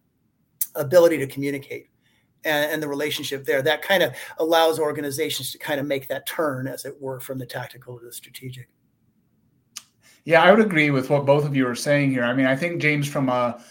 ability 0.75 1.17
to 1.17 1.27
communicate 1.27 1.89
and, 2.45 2.71
and, 2.71 2.83
the 2.83 2.87
relationship 2.87 3.45
there. 3.45 3.61
That 3.61 3.81
kind 3.81 4.03
of 4.03 4.13
allows 4.37 4.79
organizations 4.79 5.51
to 5.51 5.57
kind 5.57 5.79
of 5.79 5.85
make 5.85 6.07
that 6.07 6.25
turn, 6.25 6.67
as 6.67 6.85
it 6.85 6.99
were, 7.01 7.19
from 7.19 7.39
the 7.39 7.45
tactical 7.45 7.99
to 7.99 8.05
the 8.05 8.13
strategic. 8.13 8.67
Yeah, 10.25 10.41
I 10.41 10.51
would 10.51 10.65
agree 10.65 10.89
with 10.89 11.09
what 11.09 11.25
both 11.25 11.45
of 11.45 11.55
you 11.55 11.67
are 11.67 11.75
saying 11.75 12.11
here. 12.11 12.23
I 12.23 12.33
mean, 12.33 12.45
I 12.45 12.55
think 12.55 12.81
James, 12.81 13.07
from 13.07 13.29
a 13.29 13.61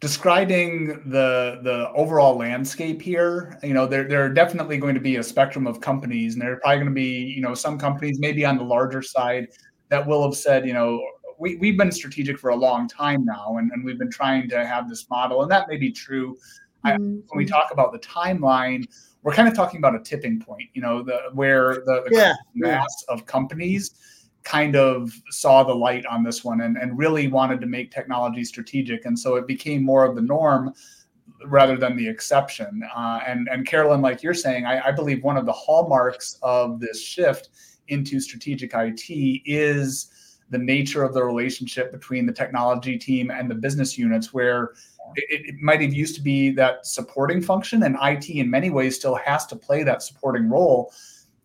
describing 0.00 0.88
the 1.06 1.60
the 1.62 1.90
overall 1.94 2.36
landscape 2.36 3.00
here, 3.00 3.58
you 3.62 3.72
know, 3.72 3.86
there 3.86 4.04
there 4.04 4.24
are 4.24 4.28
definitely 4.28 4.76
going 4.76 4.94
to 4.94 5.00
be 5.00 5.16
a 5.16 5.22
spectrum 5.22 5.66
of 5.66 5.80
companies, 5.80 6.34
and 6.34 6.42
there 6.42 6.52
are 6.52 6.56
probably 6.56 6.78
going 6.78 6.88
to 6.88 6.94
be, 6.94 7.18
you 7.34 7.40
know, 7.40 7.54
some 7.54 7.78
companies 7.78 8.18
maybe 8.18 8.44
on 8.44 8.58
the 8.58 8.64
larger 8.64 9.00
side 9.00 9.48
that 9.88 10.06
will 10.06 10.22
have 10.22 10.36
said, 10.36 10.66
you 10.66 10.72
know, 10.72 11.02
we, 11.38 11.56
we've 11.56 11.78
been 11.78 11.92
strategic 11.92 12.38
for 12.38 12.50
a 12.50 12.56
long 12.56 12.88
time 12.88 13.24
now, 13.24 13.56
and, 13.58 13.70
and 13.72 13.84
we've 13.84 13.98
been 13.98 14.10
trying 14.10 14.48
to 14.48 14.66
have 14.66 14.88
this 14.88 15.08
model, 15.08 15.42
and 15.42 15.50
that 15.50 15.68
may 15.68 15.76
be 15.76 15.90
true 15.90 16.36
I, 16.84 16.92
when 16.92 17.22
we 17.34 17.44
mm-hmm. 17.44 17.52
talk 17.52 17.70
about 17.72 17.92
the 17.92 17.98
timeline, 17.98 18.84
we're 19.22 19.34
kind 19.34 19.48
of 19.48 19.54
talking 19.54 19.78
about 19.78 19.94
a 19.94 20.00
tipping 20.00 20.40
point, 20.40 20.68
you 20.74 20.82
know, 20.82 21.02
the 21.02 21.30
where 21.32 21.82
the, 21.86 22.02
the 22.08 22.16
yeah. 22.16 22.34
mass 22.54 23.04
of 23.08 23.26
companies 23.26 23.94
kind 24.42 24.74
of 24.74 25.12
saw 25.30 25.62
the 25.62 25.74
light 25.74 26.04
on 26.06 26.22
this 26.22 26.44
one 26.44 26.62
and, 26.62 26.76
and 26.76 26.98
really 26.98 27.28
wanted 27.28 27.60
to 27.60 27.66
make 27.66 27.90
technology 27.90 28.44
strategic. 28.44 29.04
And 29.04 29.16
so 29.18 29.36
it 29.36 29.46
became 29.46 29.84
more 29.84 30.04
of 30.04 30.16
the 30.16 30.22
norm 30.22 30.74
rather 31.46 31.76
than 31.76 31.96
the 31.96 32.08
exception. 32.08 32.82
Uh, 32.94 33.20
and, 33.26 33.48
and 33.50 33.66
Carolyn, 33.66 34.00
like 34.00 34.22
you're 34.22 34.34
saying, 34.34 34.66
I, 34.66 34.88
I 34.88 34.92
believe 34.92 35.22
one 35.22 35.36
of 35.36 35.46
the 35.46 35.52
hallmarks 35.52 36.38
of 36.42 36.80
this 36.80 37.00
shift 37.00 37.50
into 37.88 38.20
strategic 38.20 38.72
IT 38.74 39.42
is 39.44 40.38
the 40.50 40.58
nature 40.58 41.02
of 41.02 41.14
the 41.14 41.24
relationship 41.24 41.90
between 41.90 42.26
the 42.26 42.32
technology 42.32 42.98
team 42.98 43.30
and 43.30 43.50
the 43.50 43.54
business 43.54 43.96
units, 43.96 44.34
where 44.34 44.72
it, 45.16 45.48
it, 45.48 45.54
might 45.60 45.80
have 45.80 45.92
used 45.92 46.14
to 46.16 46.20
be 46.20 46.50
that 46.52 46.86
supporting 46.86 47.42
function, 47.42 47.82
and 47.82 47.96
IT 48.02 48.28
in 48.30 48.50
many 48.50 48.70
ways 48.70 48.96
still 48.96 49.14
has 49.16 49.46
to 49.46 49.56
play 49.56 49.82
that 49.82 50.02
supporting 50.02 50.48
role. 50.48 50.92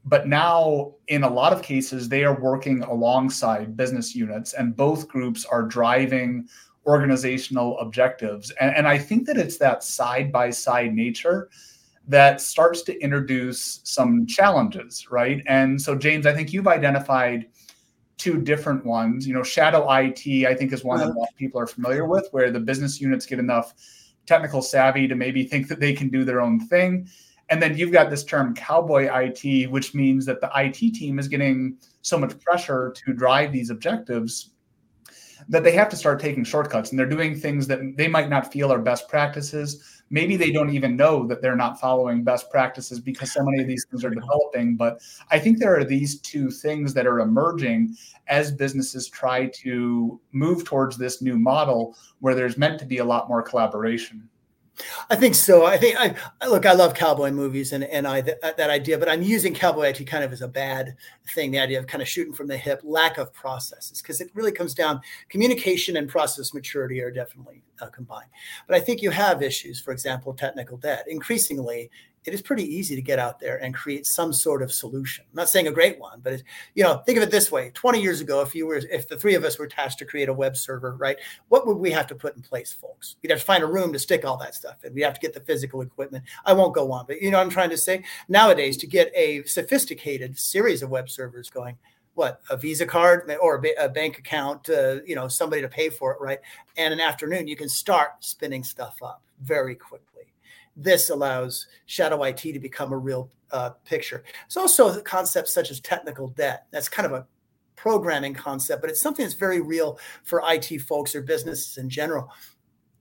But 0.05 0.27
now, 0.27 0.93
in 1.07 1.23
a 1.23 1.29
lot 1.29 1.51
of 1.51 1.61
cases, 1.61 2.07
they 2.07 2.23
are 2.23 2.39
working 2.39 2.83
alongside 2.83 3.75
business 3.75 4.15
units, 4.15 4.53
and 4.53 4.75
both 4.75 5.07
groups 5.07 5.45
are 5.45 5.63
driving 5.63 6.47
organizational 6.85 7.77
objectives. 7.79 8.51
And, 8.61 8.73
and 8.75 8.87
I 8.87 8.97
think 8.97 9.27
that 9.27 9.37
it's 9.37 9.57
that 9.57 9.83
side 9.83 10.31
by 10.31 10.49
side 10.49 10.93
nature 10.93 11.49
that 12.07 12.39
starts 12.39 12.83
to 12.83 12.97
introduce 13.01 13.81
some 13.83 14.25
challenges, 14.25 15.11
right? 15.11 15.43
And 15.45 15.81
so, 15.81 15.93
James, 15.95 16.25
I 16.25 16.33
think 16.33 16.53
you've 16.53 16.67
identified 16.67 17.47
two 18.17 18.41
different 18.41 18.86
ones. 18.86 19.27
You 19.27 19.33
know, 19.33 19.43
shadow 19.43 19.89
IT, 19.91 20.45
I 20.45 20.53
think, 20.53 20.74
is 20.74 20.83
one 20.83 21.00
that 21.00 21.09
uh-huh. 21.09 21.25
people 21.38 21.59
are 21.59 21.67
familiar 21.67 22.05
with, 22.05 22.27
where 22.31 22.51
the 22.51 22.59
business 22.59 23.00
units 23.00 23.25
get 23.25 23.39
enough 23.39 23.74
technical 24.25 24.62
savvy 24.62 25.07
to 25.07 25.15
maybe 25.15 25.43
think 25.43 25.67
that 25.67 25.79
they 25.79 25.93
can 25.93 26.09
do 26.09 26.24
their 26.24 26.41
own 26.41 26.59
thing. 26.67 27.07
And 27.50 27.62
then 27.62 27.77
you've 27.77 27.93
got 27.93 28.09
this 28.09 28.25
term 28.25 28.53
cowboy 28.53 29.09
IT, 29.09 29.71
which 29.71 29.93
means 29.93 30.25
that 30.25 30.41
the 30.41 30.51
IT 30.55 30.93
team 30.95 31.17
is 31.17 31.27
getting 31.29 31.77
so 32.01 32.17
much 32.17 32.38
pressure 32.39 32.93
to 33.05 33.13
drive 33.13 33.53
these 33.53 33.69
objectives 33.69 34.51
that 35.50 35.63
they 35.63 35.71
have 35.71 35.89
to 35.89 35.95
start 35.95 36.19
taking 36.19 36.43
shortcuts 36.43 36.89
and 36.89 37.00
they're 37.00 37.05
doing 37.05 37.39
things 37.39 37.67
that 37.67 37.79
they 37.95 38.07
might 38.07 38.29
not 38.29 38.51
feel 38.51 38.71
are 38.71 38.79
best 38.79 39.07
practices 39.07 39.96
maybe 40.09 40.35
they 40.35 40.51
don't 40.51 40.69
even 40.69 40.95
know 40.95 41.25
that 41.27 41.41
they're 41.41 41.55
not 41.55 41.79
following 41.79 42.23
best 42.23 42.49
practices 42.49 42.99
because 42.99 43.31
so 43.31 43.43
many 43.43 43.61
of 43.61 43.67
these 43.67 43.85
things 43.89 44.03
are 44.03 44.09
developing. 44.09 44.75
But 44.75 45.01
I 45.31 45.39
think 45.39 45.59
there 45.59 45.77
are 45.77 45.83
these 45.83 46.19
two 46.19 46.49
things 46.49 46.93
that 46.93 47.07
are 47.07 47.19
emerging 47.19 47.95
as 48.27 48.51
businesses 48.51 49.07
try 49.09 49.47
to 49.61 50.19
move 50.31 50.63
towards 50.63 50.97
this 50.97 51.21
new 51.21 51.37
model 51.37 51.95
where 52.19 52.35
there's 52.35 52.57
meant 52.57 52.79
to 52.79 52.85
be 52.85 52.99
a 52.99 53.05
lot 53.05 53.27
more 53.29 53.41
collaboration. 53.41 54.27
I 55.10 55.15
think 55.15 55.36
so. 55.36 55.65
I 55.65 55.77
think 55.77 55.98
I, 55.98 56.15
I 56.41 56.48
look. 56.48 56.65
I 56.65 56.74
love 56.74 56.93
cowboy 56.93 57.31
movies 57.31 57.74
and 57.74 57.84
and 57.84 58.07
I 58.07 58.22
th- 58.22 58.38
that 58.41 58.69
idea, 58.69 58.98
but 58.98 59.10
I'm 59.10 59.22
using 59.22 59.53
cowboy 59.53 59.88
IT 59.88 60.05
kind 60.05 60.24
of 60.24 60.31
as 60.31 60.41
a 60.41 60.48
bad 60.48 60.96
thing. 61.34 61.51
The 61.51 61.60
idea 61.60 61.79
of 61.79 61.88
kind 61.88 62.01
of 62.01 62.07
shooting 62.07 62.34
from 62.34 62.48
the 62.48 62.57
hip, 62.57 62.81
lack 62.84 63.17
of 63.17 63.34
processes, 63.34 64.01
because 64.01 64.22
it 64.22 64.29
really 64.34 64.51
comes 64.51 64.74
down. 64.74 65.01
Communication 65.29 65.98
and 65.98 66.07
process 66.07 66.53
maturity 66.53 67.01
are 67.01 67.12
definitely 67.12 67.63
uh, 67.81 67.88
combined, 67.88 68.29
but 68.67 68.75
I 68.75 68.79
think 68.79 69.01
you 69.01 69.10
have 69.10 69.41
issues. 69.41 69.81
For 69.81 69.91
example, 69.91 70.34
technical 70.34 70.77
debt. 70.77 71.05
Increasingly, 71.07 71.89
it 72.27 72.34
is 72.34 72.41
pretty 72.41 72.63
easy 72.63 72.93
to 72.93 73.01
get 73.01 73.19
out 73.19 73.39
there 73.39 73.63
and 73.63 73.74
create 73.74 74.05
some 74.05 74.34
sort 74.34 74.62
of 74.62 74.72
solution. 74.72 75.24
I'm 75.29 75.38
not 75.38 75.50
saying 75.50 75.67
a 75.67 75.72
great 75.72 75.98
one, 75.98 76.19
but 76.22 76.43
you 76.75 76.84
know, 76.84 76.98
think 76.98 77.17
of 77.17 77.24
it 77.24 77.31
this 77.31 77.51
way: 77.51 77.72
20 77.74 78.01
years 78.01 78.19
ago, 78.19 78.41
if 78.41 78.53
you 78.53 78.67
were, 78.67 78.75
if 78.75 79.07
the 79.07 79.17
three 79.17 79.34
of 79.34 79.46
us 79.46 79.57
were 79.57 79.65
tasked 79.65 80.00
to 80.00 80.05
create 80.05 80.27
a 80.27 80.34
web 80.34 80.57
server, 80.57 80.96
right? 80.96 81.17
What 81.48 81.65
would 81.65 81.77
we 81.77 81.89
have 81.91 82.05
to 82.07 82.15
put 82.15 82.36
in 82.36 82.41
place, 82.41 82.74
folks? 82.74 83.15
We'd 83.24 83.31
have 83.31 83.39
to 83.39 83.46
find 83.46 83.63
a 83.63 83.67
room 83.67 83.93
to 83.93 84.00
stick 84.00 84.25
all 84.25 84.36
that 84.38 84.55
stuff 84.55 84.84
in. 84.84 84.93
We'd 84.93 85.03
have 85.03 85.13
to 85.13 85.22
get 85.22 85.34
the 85.34 85.39
physical 85.39 85.81
equipment. 85.81 86.25
I 86.46 86.51
won't 86.51 86.75
go 86.75 86.91
on, 86.91 87.05
but 87.07 87.22
you 87.22 87.31
know 87.31 87.38
what 87.38 87.46
I'm 87.46 87.50
trying 87.50 87.69
to 87.69 87.77
say. 87.77 88.03
Nowadays, 88.27 88.75
to 88.77 88.88
get 88.88 89.10
a 89.15 89.43
sophisticated 89.43 90.38
series 90.38 90.84
of 90.84 90.89
web 90.89 91.10
servers 91.10 91.50
going, 91.50 91.77
what 92.15 92.41
a 92.50 92.57
visa 92.57 92.86
card 92.86 93.31
or 93.41 93.63
a 93.79 93.88
bank 93.88 94.17
account 94.17 94.69
uh, 94.72 94.96
you 95.05 95.15
know 95.15 95.27
somebody 95.27 95.62
to 95.62 95.67
pay 95.67 95.88
for 95.88 96.12
it 96.13 96.17
right 96.19 96.39
and 96.75 96.91
an 96.91 97.00
afternoon 97.00 97.48
you 97.48 97.55
can 97.55 97.69
start 97.69 98.13
spinning 98.22 98.63
stuff 98.63 99.03
up 99.03 99.22
very 99.41 99.75
quickly 99.75 100.16
this 100.77 101.10
allows 101.10 101.67
shadow 101.88 102.24
IT 102.24 102.38
to 102.38 102.60
become 102.60 102.93
a 102.93 102.98
real 102.98 103.29
uh, 103.51 103.72
picture. 103.84 104.24
It's 104.46 104.55
also 104.55 105.01
concepts 105.01 105.51
such 105.51 105.72
as 105.72 105.79
technical 105.79 106.29
debt. 106.29 106.67
That's 106.72 106.88
kind 106.88 107.05
of 107.05 107.13
a 107.13 107.25
programming 107.75 108.34
concept, 108.34 108.81
but 108.81 108.89
it's 108.89 109.01
something 109.01 109.25
that's 109.25 109.36
very 109.36 109.60
real 109.60 110.00
for 110.24 110.41
IT 110.46 110.81
folks 110.81 111.15
or 111.15 111.22
businesses 111.22 111.77
in 111.77 111.89
general. 111.89 112.29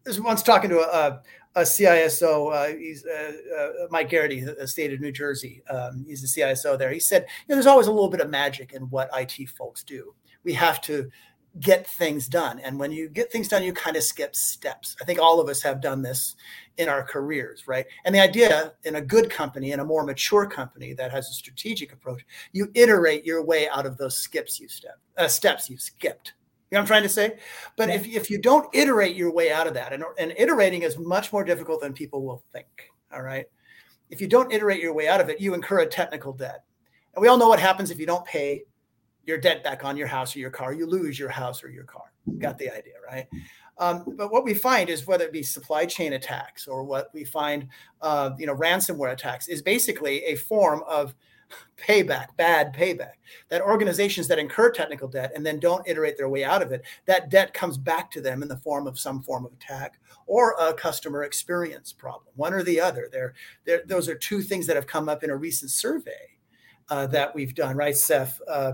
I 0.07 0.11
was 0.11 0.21
once 0.21 0.43
talking 0.43 0.71
to 0.71 0.79
a, 0.79 1.21
a 1.57 1.63
CISO, 1.63 2.53
uh, 2.53 2.77
he's 2.77 3.05
uh, 3.05 3.33
uh, 3.59 3.87
Mike 3.91 4.09
Geraghty, 4.09 4.41
the 4.41 4.69
state 4.69 4.93
of 4.93 5.01
New 5.01 5.13
Jersey. 5.13 5.63
Um, 5.69 6.05
he's 6.07 6.23
the 6.23 6.41
CISO 6.41 6.79
there. 6.79 6.93
He 6.93 7.01
said, 7.01 7.23
you 7.23 7.27
know, 7.49 7.57
there's 7.57 7.67
always 7.67 7.89
a 7.89 7.93
little 7.93 8.11
bit 8.11 8.21
of 8.21 8.31
magic 8.31 8.73
in 8.73 8.83
what 8.91 9.11
IT 9.15 9.49
folks 9.51 9.83
do. 9.83 10.15
We 10.45 10.53
have 10.53 10.81
to 10.83 11.11
get 11.61 11.87
things 11.87 12.29
done. 12.29 12.59
And 12.61 12.79
when 12.79 12.93
you 12.93 13.09
get 13.09 13.33
things 13.33 13.49
done, 13.49 13.63
you 13.63 13.73
kind 13.73 13.97
of 13.97 14.03
skip 14.03 14.37
steps. 14.37 14.97
I 15.01 15.05
think 15.05 15.21
all 15.21 15.41
of 15.41 15.49
us 15.49 15.63
have 15.63 15.81
done 15.81 16.03
this 16.03 16.37
in 16.77 16.89
our 16.89 17.03
careers, 17.03 17.67
right? 17.67 17.87
And 18.05 18.15
the 18.15 18.21
idea 18.21 18.75
in 18.85 18.97
a 18.97 19.01
good 19.01 19.31
company, 19.31 19.73
in 19.73 19.81
a 19.81 19.85
more 19.85 20.05
mature 20.05 20.47
company 20.47 20.93
that 20.95 21.11
has 21.11 21.29
a 21.29 21.33
strategic 21.33 21.93
approach, 21.93 22.25
you 22.53 22.71
iterate 22.75 23.25
your 23.25 23.45
way 23.45 23.69
out 23.69 23.87
of 23.87 23.97
those 23.97 24.19
skips 24.19 24.61
you 24.61 24.69
step 24.69 24.99
uh, 25.17 25.29
steps 25.29 25.71
you've 25.71 25.81
skipped. 25.81 26.35
You 26.71 26.77
know 26.77 26.81
what 26.81 26.83
I'm 26.83 26.87
trying 26.89 27.03
to 27.05 27.09
say? 27.09 27.39
But 27.77 27.89
yeah. 27.89 27.95
if, 27.95 28.07
if 28.07 28.31
you 28.31 28.39
don't 28.39 28.73
iterate 28.75 29.17
your 29.17 29.33
way 29.33 29.53
out 29.53 29.67
of 29.67 29.75
that, 29.75 29.93
and, 29.93 30.05
and 30.19 30.35
iterating 30.37 30.83
is 30.83 30.99
much 30.99 31.33
more 31.33 31.45
difficult 31.45 31.81
than 31.81 31.93
people 31.93 32.25
will 32.25 32.43
think. 32.53 32.91
All 33.13 33.23
right. 33.23 33.47
If 34.11 34.21
you 34.21 34.27
don't 34.27 34.53
iterate 34.53 34.81
your 34.81 34.93
way 34.93 35.09
out 35.09 35.21
of 35.21 35.29
it, 35.29 35.41
you 35.41 35.55
incur 35.55 35.81
a 35.81 35.87
technical 35.87 36.33
debt. 36.33 36.65
And 37.15 37.23
we 37.23 37.29
all 37.29 37.39
know 37.39 37.49
what 37.49 37.61
happens 37.61 37.91
if 37.91 37.99
you 37.99 38.07
don't 38.07 38.25
pay 38.25 38.65
your 39.27 39.39
debt 39.39 39.63
back 39.63 39.85
on 39.85 39.97
your 39.97 40.07
house 40.07 40.35
or 40.35 40.39
your 40.39 40.51
car, 40.51 40.73
you 40.73 40.87
lose 40.87 41.19
your 41.19 41.29
house 41.29 41.63
or 41.63 41.69
your 41.69 41.85
car. 41.85 42.13
Got 42.39 42.59
the 42.59 42.71
idea, 42.71 42.95
right? 43.05 43.27
Um, 43.79 44.05
but 44.17 44.33
what 44.33 44.45
we 44.45 44.55
find 44.55 44.89
is 44.89 45.07
whether 45.07 45.25
it 45.25 45.33
be 45.33 45.43
supply 45.43 45.85
chain 45.85 46.15
attacks 46.15 46.67
or 46.67 46.83
what 46.83 47.11
we 47.13 47.25
find, 47.25 47.69
uh, 48.01 48.31
you 48.39 48.47
know, 48.47 48.55
ransomware 48.55 49.13
attacks 49.13 49.49
is 49.49 49.61
basically 49.61 50.25
a 50.25 50.35
form 50.37 50.83
of 50.89 51.15
payback, 51.77 52.29
bad 52.37 52.75
payback. 52.75 53.15
That 53.51 53.61
organizations 53.61 54.29
that 54.29 54.39
incur 54.39 54.71
technical 54.71 55.09
debt 55.09 55.33
and 55.35 55.45
then 55.45 55.61
don't 55.61 55.87
iterate 55.87 56.17
their 56.17 56.29
way 56.29 56.43
out 56.43 56.63
of 56.63 56.73
it, 56.73 56.85
that 57.05 57.31
debt 57.31 57.53
comes 57.53 57.77
back 57.77 58.11
to 58.13 58.21
them 58.21 58.43
in 58.43 58.49
the 58.49 58.57
form 58.57 58.87
of 58.87 58.99
some 58.99 59.23
form 59.23 59.45
of 59.45 59.53
attack 59.53 60.01
or 60.27 60.55
a 60.59 60.73
customer 60.73 61.25
experience 61.25 61.93
problem, 61.93 62.33
one 62.35 62.55
or 62.55 62.63
the 62.63 62.81
other. 62.81 63.09
There 63.13 63.35
those 63.87 64.09
are 64.09 64.17
two 64.17 64.43
things 64.43 64.67
that 64.67 64.77
have 64.77 64.87
come 64.87 65.09
up 65.09 65.23
in 65.23 65.31
a 65.31 65.37
recent 65.37 65.71
survey 65.71 66.37
uh, 66.89 67.07
that 67.09 67.35
we've 67.35 67.55
done, 67.55 67.77
right, 67.77 67.97
Seth? 67.97 68.41
Uh, 68.49 68.73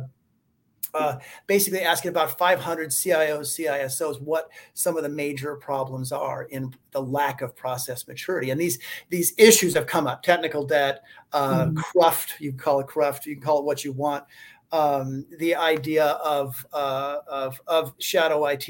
uh, 0.94 1.18
basically 1.46 1.80
asking 1.80 2.11
about 2.11 2.38
500 2.38 2.90
CIOs, 2.90 3.58
CISOs, 3.58 4.20
what 4.20 4.50
some 4.75 4.96
of 4.96 5.02
the 5.02 5.08
major 5.08 5.56
problems 5.56 6.12
are 6.12 6.44
in 6.44 6.75
the 6.90 7.00
lack 7.00 7.40
of 7.40 7.56
process 7.56 8.06
maturity. 8.06 8.50
And 8.50 8.61
these 8.61 8.78
these 9.08 9.32
issues 9.38 9.75
have 9.75 9.87
come 9.87 10.06
up: 10.06 10.22
technical 10.22 10.66
debt, 10.66 11.02
uh, 11.32 11.66
mm. 11.66 11.76
cruft. 11.76 12.40
You 12.40 12.52
call 12.52 12.80
it 12.80 12.87
cruft. 12.87 13.26
You 13.26 13.37
can 13.37 13.42
call 13.42 13.61
it 13.61 13.64
what 13.64 13.84
you 13.84 13.92
want. 13.92 14.25
Um, 14.70 15.26
the 15.38 15.54
idea 15.54 16.06
of, 16.06 16.66
uh, 16.72 17.18
of 17.26 17.61
of 17.66 17.94
shadow 17.99 18.46
IT. 18.46 18.68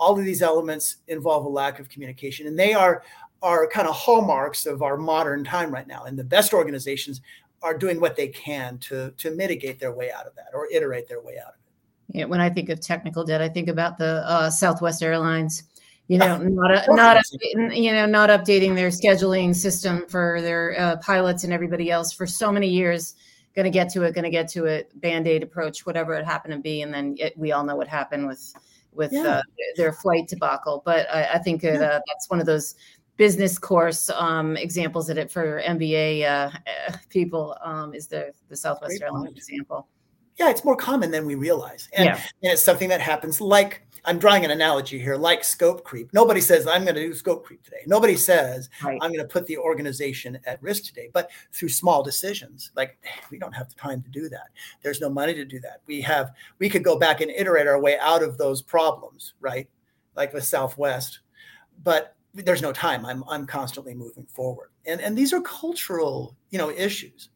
All 0.00 0.18
of 0.18 0.24
these 0.24 0.42
elements 0.42 0.96
involve 1.06 1.44
a 1.44 1.48
lack 1.48 1.78
of 1.78 1.88
communication, 1.88 2.46
and 2.46 2.58
they 2.58 2.74
are 2.74 3.02
are 3.42 3.68
kind 3.68 3.86
of 3.86 3.94
hallmarks 3.94 4.64
of 4.64 4.82
our 4.82 4.96
modern 4.96 5.44
time 5.44 5.70
right 5.70 5.86
now. 5.86 6.04
And 6.04 6.18
the 6.18 6.24
best 6.24 6.54
organizations 6.54 7.20
are 7.62 7.76
doing 7.76 8.00
what 8.00 8.16
they 8.16 8.28
can 8.28 8.78
to 8.78 9.10
to 9.16 9.30
mitigate 9.30 9.80
their 9.80 9.92
way 9.92 10.12
out 10.12 10.26
of 10.26 10.34
that 10.36 10.48
or 10.52 10.68
iterate 10.70 11.08
their 11.08 11.20
way 11.20 11.38
out 11.38 11.48
of 11.48 11.54
it. 11.54 11.63
Yeah, 12.08 12.26
when 12.26 12.40
I 12.40 12.50
think 12.50 12.68
of 12.68 12.80
technical 12.80 13.24
debt, 13.24 13.40
I 13.40 13.48
think 13.48 13.68
about 13.68 13.98
the 13.98 14.22
uh, 14.28 14.50
Southwest 14.50 15.02
Airlines. 15.02 15.64
You 16.06 16.18
know, 16.18 16.36
not 16.36 16.70
a, 16.70 16.94
not 16.94 17.22
you 17.74 17.92
know 17.92 18.04
not 18.04 18.28
updating 18.28 18.74
their 18.74 18.90
scheduling 18.90 19.54
system 19.54 20.04
for 20.06 20.42
their 20.42 20.78
uh, 20.78 20.96
pilots 20.96 21.44
and 21.44 21.52
everybody 21.52 21.90
else 21.90 22.12
for 22.12 22.26
so 22.26 22.52
many 22.52 22.68
years. 22.68 23.14
Going 23.56 23.64
to 23.64 23.70
get 23.70 23.88
to 23.90 24.02
it. 24.02 24.14
Going 24.14 24.24
to 24.24 24.30
get 24.30 24.48
to 24.50 24.66
it. 24.66 24.90
Band 25.00 25.26
aid 25.26 25.42
approach, 25.42 25.86
whatever 25.86 26.14
it 26.14 26.26
happened 26.26 26.52
to 26.54 26.60
be, 26.60 26.82
and 26.82 26.92
then 26.92 27.16
it, 27.18 27.36
we 27.38 27.52
all 27.52 27.64
know 27.64 27.76
what 27.76 27.88
happened 27.88 28.26
with 28.26 28.54
with 28.92 29.12
yeah. 29.12 29.22
uh, 29.22 29.42
their 29.76 29.94
flight 29.94 30.28
debacle. 30.28 30.82
But 30.84 31.08
I, 31.10 31.34
I 31.34 31.38
think 31.38 31.64
it, 31.64 31.80
uh, 31.80 32.00
that's 32.06 32.28
one 32.28 32.38
of 32.38 32.44
those 32.44 32.74
business 33.16 33.58
course 33.58 34.10
um, 34.10 34.58
examples 34.58 35.06
that 35.06 35.16
it 35.16 35.30
for 35.30 35.62
MBA 35.62 36.24
uh, 36.28 36.50
people 37.08 37.56
um, 37.64 37.94
is 37.94 38.08
the 38.08 38.32
the 38.50 38.56
Southwest 38.56 39.00
Airlines 39.00 39.38
example 39.38 39.88
yeah, 40.36 40.50
it's 40.50 40.64
more 40.64 40.76
common 40.76 41.10
than 41.10 41.26
we 41.26 41.34
realize. 41.34 41.88
And, 41.92 42.06
yeah. 42.06 42.20
and 42.42 42.52
it's 42.52 42.62
something 42.62 42.88
that 42.88 43.00
happens 43.00 43.40
like 43.40 43.86
I'm 44.06 44.18
drawing 44.18 44.44
an 44.44 44.50
analogy 44.50 44.98
here, 44.98 45.16
like 45.16 45.44
scope 45.44 45.82
creep. 45.82 46.12
Nobody 46.12 46.40
says, 46.40 46.66
I'm 46.66 46.84
going 46.84 46.94
to 46.96 47.00
do 47.00 47.14
scope 47.14 47.44
creep 47.44 47.62
today. 47.62 47.82
Nobody 47.86 48.16
says, 48.16 48.68
right. 48.82 48.98
I'm 49.00 49.10
going 49.10 49.26
to 49.26 49.32
put 49.32 49.46
the 49.46 49.56
organization 49.56 50.38
at 50.44 50.62
risk 50.62 50.84
today. 50.84 51.08
But 51.12 51.30
through 51.52 51.70
small 51.70 52.02
decisions, 52.02 52.70
like 52.76 52.98
we 53.30 53.38
don't 53.38 53.54
have 53.54 53.68
the 53.68 53.76
time 53.76 54.02
to 54.02 54.10
do 54.10 54.28
that. 54.28 54.48
There's 54.82 55.00
no 55.00 55.08
money 55.08 55.34
to 55.34 55.44
do 55.44 55.58
that. 55.60 55.80
We 55.86 56.00
have, 56.02 56.32
we 56.58 56.68
could 56.68 56.84
go 56.84 56.98
back 56.98 57.20
and 57.20 57.30
iterate 57.30 57.66
our 57.66 57.80
way 57.80 57.98
out 57.98 58.22
of 58.22 58.36
those 58.36 58.60
problems, 58.60 59.34
right? 59.40 59.68
Like 60.16 60.34
with 60.34 60.44
Southwest. 60.44 61.20
But 61.82 62.14
there's 62.34 62.62
no 62.62 62.72
time. 62.72 63.06
I'm, 63.06 63.24
I'm 63.28 63.46
constantly 63.46 63.94
moving 63.94 64.26
forward. 64.26 64.70
And, 64.86 65.00
and 65.00 65.16
these 65.16 65.32
are 65.32 65.40
cultural, 65.40 66.36
you 66.50 66.58
know, 66.58 66.70
issues 66.70 67.30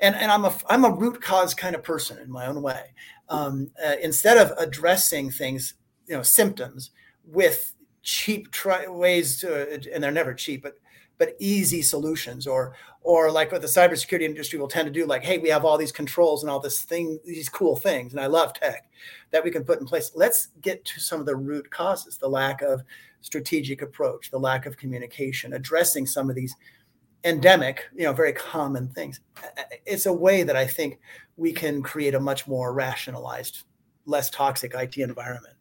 and 0.00 0.14
and 0.16 0.30
I'm 0.30 0.44
a 0.44 0.54
I'm 0.68 0.84
a 0.84 0.90
root 0.90 1.20
cause 1.22 1.54
kind 1.54 1.74
of 1.74 1.82
person 1.82 2.18
in 2.18 2.30
my 2.30 2.46
own 2.46 2.62
way. 2.62 2.92
Um, 3.28 3.70
uh, 3.84 3.94
instead 4.02 4.36
of 4.36 4.52
addressing 4.58 5.30
things, 5.30 5.74
you 6.06 6.16
know, 6.16 6.22
symptoms 6.22 6.90
with 7.24 7.74
cheap 8.02 8.50
try- 8.50 8.88
ways 8.88 9.40
to, 9.40 9.72
and 9.92 10.02
they're 10.02 10.10
never 10.10 10.34
cheap, 10.34 10.62
but 10.62 10.78
but 11.18 11.36
easy 11.38 11.82
solutions, 11.82 12.46
or 12.46 12.74
or 13.02 13.30
like 13.30 13.52
what 13.52 13.62
the 13.62 13.68
cybersecurity 13.68 14.22
industry 14.22 14.58
will 14.58 14.68
tend 14.68 14.86
to 14.86 14.92
do, 14.92 15.06
like, 15.06 15.24
hey, 15.24 15.38
we 15.38 15.48
have 15.48 15.64
all 15.64 15.78
these 15.78 15.92
controls 15.92 16.42
and 16.42 16.50
all 16.50 16.60
this 16.60 16.82
thing, 16.82 17.18
these 17.24 17.48
cool 17.48 17.76
things, 17.76 18.12
and 18.12 18.20
I 18.20 18.26
love 18.26 18.52
tech 18.52 18.90
that 19.30 19.42
we 19.42 19.50
can 19.50 19.64
put 19.64 19.80
in 19.80 19.86
place. 19.86 20.12
Let's 20.14 20.48
get 20.60 20.84
to 20.86 21.00
some 21.00 21.20
of 21.20 21.26
the 21.26 21.36
root 21.36 21.70
causes: 21.70 22.18
the 22.18 22.28
lack 22.28 22.60
of 22.62 22.82
strategic 23.20 23.82
approach, 23.82 24.30
the 24.30 24.38
lack 24.38 24.66
of 24.66 24.76
communication, 24.76 25.52
addressing 25.52 26.06
some 26.06 26.28
of 26.28 26.36
these 26.36 26.56
endemic, 27.24 27.84
you 27.94 28.04
know, 28.04 28.12
very 28.12 28.32
common 28.32 28.88
things. 28.88 29.20
It's 29.86 30.06
a 30.06 30.12
way 30.12 30.42
that 30.42 30.56
I 30.56 30.66
think 30.66 31.00
we 31.36 31.52
can 31.52 31.82
create 31.82 32.14
a 32.14 32.20
much 32.20 32.46
more 32.46 32.72
rationalized, 32.72 33.64
less 34.06 34.30
toxic 34.30 34.74
IT 34.74 34.98
environment. 34.98 35.54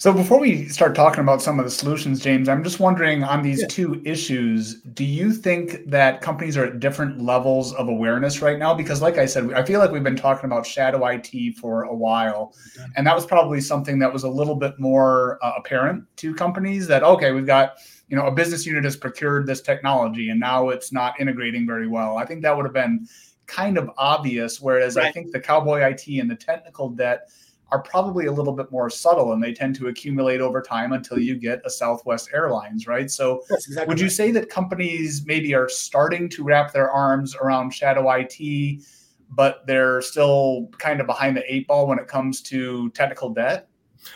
So 0.00 0.12
before 0.12 0.38
we 0.38 0.68
start 0.68 0.94
talking 0.94 1.18
about 1.18 1.42
some 1.42 1.58
of 1.58 1.64
the 1.64 1.72
solutions, 1.72 2.20
James, 2.20 2.48
I'm 2.48 2.62
just 2.62 2.78
wondering 2.78 3.24
on 3.24 3.42
these 3.42 3.62
yeah. 3.62 3.66
two 3.66 4.00
issues, 4.04 4.80
do 4.82 5.04
you 5.04 5.32
think 5.32 5.90
that 5.90 6.20
companies 6.20 6.56
are 6.56 6.66
at 6.66 6.78
different 6.78 7.20
levels 7.20 7.74
of 7.74 7.88
awareness 7.88 8.40
right 8.40 8.60
now? 8.60 8.72
Because 8.72 9.02
like 9.02 9.18
I 9.18 9.26
said, 9.26 9.52
I 9.54 9.64
feel 9.64 9.80
like 9.80 9.90
we've 9.90 10.04
been 10.04 10.14
talking 10.14 10.44
about 10.44 10.64
shadow 10.64 11.04
IT 11.04 11.56
for 11.56 11.82
a 11.82 11.94
while, 11.94 12.54
and 12.94 13.04
that 13.08 13.14
was 13.16 13.26
probably 13.26 13.60
something 13.60 13.98
that 13.98 14.12
was 14.12 14.22
a 14.22 14.28
little 14.28 14.54
bit 14.54 14.78
more 14.78 15.36
uh, 15.42 15.54
apparent 15.56 16.04
to 16.18 16.32
companies 16.32 16.86
that 16.86 17.02
okay, 17.02 17.32
we've 17.32 17.44
got 17.44 17.72
you 18.06 18.16
know 18.16 18.26
a 18.26 18.32
business 18.32 18.64
unit 18.64 18.84
has 18.84 18.96
procured 18.96 19.48
this 19.48 19.60
technology 19.60 20.30
and 20.30 20.38
now 20.38 20.68
it's 20.68 20.92
not 20.92 21.20
integrating 21.20 21.66
very 21.66 21.86
well 21.86 22.16
i 22.16 22.24
think 22.24 22.40
that 22.40 22.56
would 22.56 22.64
have 22.64 22.72
been 22.72 23.06
kind 23.46 23.76
of 23.76 23.90
obvious 23.98 24.62
whereas 24.62 24.96
right. 24.96 25.08
i 25.08 25.12
think 25.12 25.30
the 25.30 25.38
cowboy 25.38 25.80
it 25.82 26.06
and 26.18 26.30
the 26.30 26.34
technical 26.34 26.88
debt 26.88 27.28
are 27.70 27.82
probably 27.82 28.26
a 28.26 28.32
little 28.32 28.52
bit 28.52 28.70
more 28.70 28.88
subtle 28.88 29.32
and 29.32 29.42
they 29.42 29.52
tend 29.52 29.74
to 29.76 29.88
accumulate 29.88 30.40
over 30.40 30.62
time 30.62 30.92
until 30.92 31.18
you 31.18 31.36
get 31.36 31.60
a 31.64 31.70
southwest 31.70 32.30
airlines 32.32 32.86
right? 32.86 33.10
So 33.10 33.42
exactly 33.50 33.86
would 33.86 34.00
you 34.00 34.06
right. 34.06 34.12
say 34.12 34.30
that 34.32 34.48
companies 34.48 35.24
maybe 35.26 35.54
are 35.54 35.68
starting 35.68 36.28
to 36.30 36.44
wrap 36.44 36.72
their 36.72 36.90
arms 36.90 37.36
around 37.36 37.70
shadow 37.70 38.08
it 38.10 38.80
but 39.30 39.66
they're 39.66 40.00
still 40.00 40.70
kind 40.78 41.00
of 41.00 41.06
behind 41.06 41.36
the 41.36 41.52
eight 41.52 41.66
ball 41.66 41.86
when 41.86 41.98
it 41.98 42.08
comes 42.08 42.40
to 42.42 42.88
technical 42.90 43.30
debt? 43.30 43.68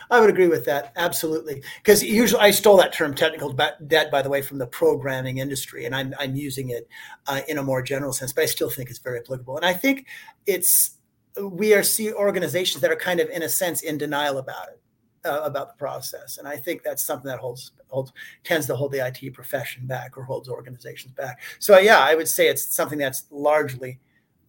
I 0.09 0.19
would 0.19 0.29
agree 0.29 0.47
with 0.47 0.65
that 0.65 0.93
absolutely. 0.95 1.61
Because 1.77 2.03
usually 2.03 2.41
I 2.41 2.51
stole 2.51 2.77
that 2.77 2.93
term 2.93 3.13
technical 3.13 3.53
debt 3.53 4.11
by 4.11 4.21
the 4.21 4.29
way 4.29 4.41
from 4.41 4.57
the 4.57 4.65
programming 4.65 5.37
industry 5.37 5.85
and 5.85 5.95
I'm 5.95 6.13
I'm 6.19 6.35
using 6.35 6.69
it 6.69 6.87
uh, 7.27 7.41
in 7.47 7.57
a 7.57 7.63
more 7.63 7.81
general 7.81 8.13
sense 8.13 8.33
but 8.33 8.43
I 8.43 8.47
still 8.47 8.69
think 8.69 8.89
it's 8.89 8.99
very 8.99 9.19
applicable. 9.19 9.57
And 9.57 9.65
I 9.65 9.73
think 9.73 10.07
it's 10.45 10.97
we 11.41 11.73
are 11.73 11.83
see 11.83 12.13
organizations 12.13 12.81
that 12.81 12.91
are 12.91 12.95
kind 12.95 13.19
of 13.19 13.29
in 13.29 13.43
a 13.43 13.49
sense 13.49 13.81
in 13.81 13.97
denial 13.97 14.37
about 14.37 14.69
it 14.69 14.81
uh, 15.25 15.41
about 15.43 15.69
the 15.69 15.77
process. 15.77 16.37
And 16.37 16.47
I 16.47 16.57
think 16.57 16.83
that's 16.83 17.03
something 17.03 17.29
that 17.29 17.39
holds 17.39 17.71
holds 17.89 18.11
tends 18.43 18.65
to 18.67 18.75
hold 18.75 18.91
the 18.91 19.05
IT 19.05 19.33
profession 19.33 19.85
back 19.85 20.17
or 20.17 20.23
holds 20.23 20.49
organizations 20.49 21.13
back. 21.13 21.41
So 21.59 21.77
yeah, 21.79 21.99
I 21.99 22.15
would 22.15 22.27
say 22.27 22.47
it's 22.47 22.75
something 22.75 22.97
that's 22.97 23.25
largely 23.31 23.99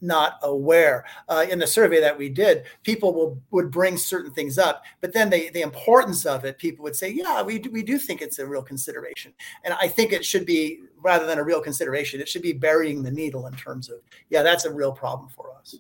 not 0.01 0.39
aware. 0.43 1.05
Uh, 1.29 1.47
in 1.49 1.59
the 1.59 1.67
survey 1.67 2.01
that 2.01 2.17
we 2.17 2.29
did, 2.29 2.65
people 2.83 3.15
will 3.15 3.41
would 3.51 3.71
bring 3.71 3.97
certain 3.97 4.33
things 4.33 4.59
up, 4.59 4.85
but 5.01 5.13
then 5.13 5.31
they, 5.31 5.49
the 5.51 5.63
importance 5.63 6.27
of 6.27 6.45
it, 6.45 6.59
people 6.59 6.83
would 6.83 6.97
say, 6.97 7.11
"Yeah, 7.11 7.43
we 7.43 7.59
do, 7.59 7.71
we 7.71 7.83
do 7.83 7.99
think 7.99 8.21
it's 8.21 8.39
a 8.39 8.47
real 8.47 8.63
consideration." 8.63 9.33
And 9.65 9.75
I 9.75 9.89
think 9.89 10.13
it 10.13 10.25
should 10.25 10.47
be 10.47 10.81
rather 11.01 11.27
than 11.27 11.39
a 11.39 11.45
real 11.45 11.61
consideration, 11.61 12.21
it 12.21 12.29
should 12.29 12.43
be 12.43 12.53
burying 12.53 13.03
the 13.03 13.11
needle 13.11 13.47
in 13.47 13.55
terms 13.55 13.89
of, 13.89 14.01
"Yeah, 14.29 14.43
that's 14.43 14.65
a 14.65 14.73
real 14.73 14.93
problem 14.93 15.29
for 15.31 15.53
us." 15.59 15.77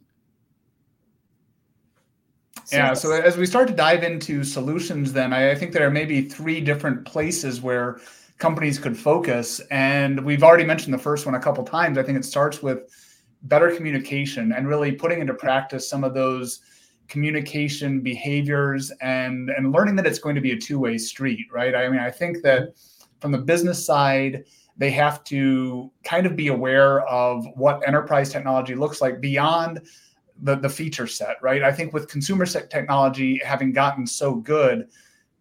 Yeah. 2.72 2.94
So 2.94 3.12
as 3.12 3.36
we 3.36 3.46
start 3.46 3.68
to 3.68 3.74
dive 3.74 4.02
into 4.02 4.44
solutions, 4.44 5.12
then 5.12 5.32
I 5.32 5.54
think 5.54 5.72
there 5.72 5.86
are 5.86 5.90
maybe 5.90 6.22
three 6.22 6.60
different 6.60 7.04
places 7.04 7.60
where 7.60 8.00
companies 8.38 8.78
could 8.78 8.96
focus, 8.96 9.60
and 9.70 10.24
we've 10.24 10.42
already 10.42 10.64
mentioned 10.64 10.92
the 10.94 10.98
first 10.98 11.26
one 11.26 11.34
a 11.34 11.40
couple 11.40 11.64
times. 11.64 11.98
I 11.98 12.02
think 12.02 12.18
it 12.18 12.24
starts 12.24 12.62
with 12.62 12.88
better 13.44 13.74
communication 13.74 14.52
and 14.52 14.66
really 14.66 14.92
putting 14.92 15.20
into 15.20 15.34
practice 15.34 15.88
some 15.88 16.02
of 16.02 16.14
those 16.14 16.60
communication 17.08 18.00
behaviors 18.00 18.90
and 19.02 19.50
and 19.50 19.72
learning 19.72 19.94
that 19.96 20.06
it's 20.06 20.18
going 20.18 20.34
to 20.34 20.40
be 20.40 20.52
a 20.52 20.58
two-way 20.58 20.96
street 20.96 21.46
right 21.52 21.74
i 21.74 21.86
mean 21.86 22.00
i 22.00 22.10
think 22.10 22.40
that 22.42 22.62
mm-hmm. 22.62 23.04
from 23.20 23.30
the 23.30 23.38
business 23.38 23.84
side 23.84 24.42
they 24.76 24.90
have 24.90 25.22
to 25.22 25.92
kind 26.02 26.26
of 26.26 26.34
be 26.34 26.48
aware 26.48 27.02
of 27.02 27.46
what 27.54 27.86
enterprise 27.86 28.32
technology 28.32 28.74
looks 28.74 29.00
like 29.02 29.20
beyond 29.20 29.80
the, 30.44 30.56
the 30.56 30.68
feature 30.68 31.06
set 31.06 31.36
right 31.42 31.62
i 31.62 31.72
think 31.72 31.92
with 31.92 32.08
consumer 32.08 32.46
set 32.46 32.70
technology 32.70 33.40
having 33.44 33.72
gotten 33.72 34.06
so 34.06 34.34
good 34.36 34.88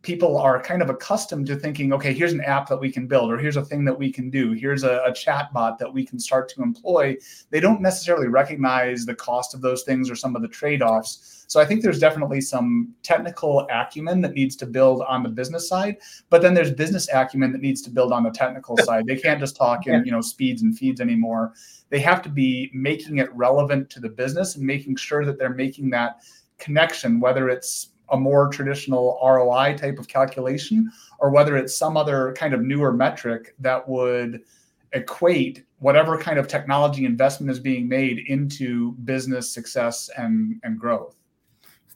people 0.03 0.37
are 0.37 0.61
kind 0.61 0.81
of 0.81 0.89
accustomed 0.89 1.47
to 1.47 1.55
thinking, 1.55 1.93
okay, 1.93 2.13
here's 2.13 2.33
an 2.33 2.41
app 2.41 2.67
that 2.67 2.77
we 2.77 2.91
can 2.91 3.07
build, 3.07 3.31
or 3.31 3.37
here's 3.37 3.55
a 3.55 3.63
thing 3.63 3.85
that 3.85 3.97
we 3.97 4.11
can 4.11 4.29
do, 4.29 4.51
here's 4.51 4.83
a, 4.83 5.01
a 5.05 5.13
chat 5.13 5.51
bot 5.53 5.79
that 5.79 5.91
we 5.91 6.05
can 6.05 6.19
start 6.19 6.49
to 6.49 6.61
employ. 6.61 7.15
They 7.49 7.61
don't 7.61 7.81
necessarily 7.81 8.27
recognize 8.27 9.05
the 9.05 9.15
cost 9.15 9.55
of 9.55 9.61
those 9.61 9.83
things 9.83 10.11
or 10.11 10.15
some 10.15 10.35
of 10.35 10.41
the 10.41 10.47
trade 10.49 10.81
offs. 10.81 11.45
So 11.47 11.61
I 11.61 11.65
think 11.65 11.81
there's 11.81 11.99
definitely 11.99 12.41
some 12.41 12.93
technical 13.01 13.65
acumen 13.71 14.21
that 14.21 14.33
needs 14.33 14.57
to 14.57 14.65
build 14.65 15.01
on 15.07 15.23
the 15.23 15.29
business 15.29 15.69
side, 15.69 15.97
but 16.29 16.41
then 16.41 16.53
there's 16.53 16.71
business 16.71 17.07
acumen 17.13 17.53
that 17.53 17.61
needs 17.61 17.81
to 17.83 17.89
build 17.89 18.11
on 18.11 18.23
the 18.23 18.31
technical 18.31 18.75
side. 18.77 19.05
They 19.07 19.17
can't 19.17 19.39
just 19.39 19.55
talk 19.55 19.87
in 19.87 20.03
you 20.05 20.11
know 20.11 20.21
speeds 20.21 20.63
and 20.63 20.77
feeds 20.77 20.99
anymore. 20.99 21.53
They 21.93 21.99
have 21.99 22.23
to 22.23 22.29
be 22.29 22.71
making 22.73 23.19
it 23.19 23.31
relevant 23.35 23.87
to 23.91 23.99
the 23.99 24.09
business 24.09 24.55
and 24.55 24.65
making 24.65 24.95
sure 24.95 25.25
that 25.25 25.37
they're 25.37 25.53
making 25.53 25.91
that 25.91 26.23
connection, 26.57 27.19
whether 27.19 27.49
it's 27.49 27.89
a 28.09 28.17
more 28.17 28.49
traditional 28.49 29.19
ROI 29.23 29.77
type 29.77 29.99
of 29.99 30.07
calculation, 30.07 30.91
or 31.19 31.29
whether 31.29 31.55
it's 31.55 31.77
some 31.77 31.95
other 31.95 32.33
kind 32.35 32.55
of 32.55 32.63
newer 32.63 32.91
metric 32.91 33.53
that 33.59 33.87
would 33.87 34.41
equate 34.93 35.65
whatever 35.77 36.17
kind 36.17 36.39
of 36.39 36.47
technology 36.47 37.05
investment 37.05 37.51
is 37.51 37.59
being 37.59 37.87
made 37.87 38.25
into 38.27 38.93
business 39.03 39.51
success 39.51 40.09
and, 40.17 40.59
and 40.63 40.79
growth. 40.79 41.15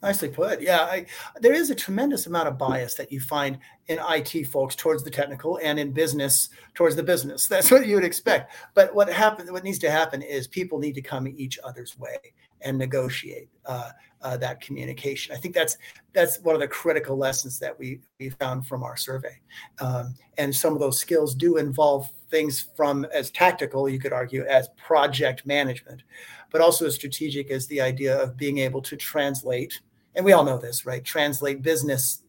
Nicely 0.02 0.28
put. 0.28 0.60
Yeah, 0.60 0.82
I, 0.82 1.06
there 1.40 1.52
is 1.52 1.70
a 1.70 1.74
tremendous 1.74 2.26
amount 2.26 2.46
of 2.46 2.56
bias 2.56 2.94
that 2.94 3.10
you 3.10 3.20
find 3.20 3.58
in 3.88 3.98
IT 4.08 4.46
folks 4.46 4.76
towards 4.76 5.02
the 5.02 5.10
technical 5.10 5.58
and 5.62 5.78
in 5.78 5.92
business 5.92 6.50
towards 6.74 6.94
the 6.94 7.02
business. 7.02 7.46
That's 7.48 7.70
what 7.70 7.86
you 7.86 7.96
would 7.96 8.04
expect. 8.04 8.54
But 8.74 8.94
what 8.94 9.12
happens, 9.12 9.50
what 9.50 9.64
needs 9.64 9.78
to 9.80 9.90
happen 9.90 10.22
is 10.22 10.46
people 10.46 10.78
need 10.78 10.94
to 10.94 11.02
come 11.02 11.26
each 11.26 11.58
other's 11.64 11.98
way 11.98 12.18
and 12.60 12.78
negotiate. 12.78 13.48
Uh, 13.66 13.90
uh, 14.22 14.36
that 14.36 14.60
communication. 14.60 15.34
I 15.34 15.38
think 15.38 15.54
that's 15.54 15.76
that's 16.12 16.40
one 16.40 16.54
of 16.54 16.60
the 16.60 16.68
critical 16.68 17.16
lessons 17.16 17.58
that 17.60 17.78
we 17.78 18.00
we 18.18 18.30
found 18.30 18.66
from 18.66 18.82
our 18.82 18.96
survey. 18.96 19.38
Um, 19.80 20.14
and 20.38 20.54
some 20.54 20.72
of 20.72 20.80
those 20.80 20.98
skills 20.98 21.34
do 21.34 21.56
involve 21.56 22.10
things 22.30 22.66
from 22.76 23.04
as 23.12 23.30
tactical, 23.30 23.88
you 23.88 23.98
could 23.98 24.12
argue, 24.12 24.44
as 24.44 24.68
project 24.76 25.46
management, 25.46 26.02
but 26.50 26.60
also 26.60 26.86
as 26.86 26.94
strategic 26.94 27.50
as 27.50 27.66
the 27.66 27.80
idea 27.80 28.20
of 28.20 28.36
being 28.36 28.58
able 28.58 28.82
to 28.82 28.96
translate. 28.96 29.80
And 30.14 30.24
we 30.24 30.32
all 30.32 30.44
know 30.44 30.58
this, 30.58 30.84
right? 30.84 31.04
Translate 31.04 31.62
business 31.62 32.22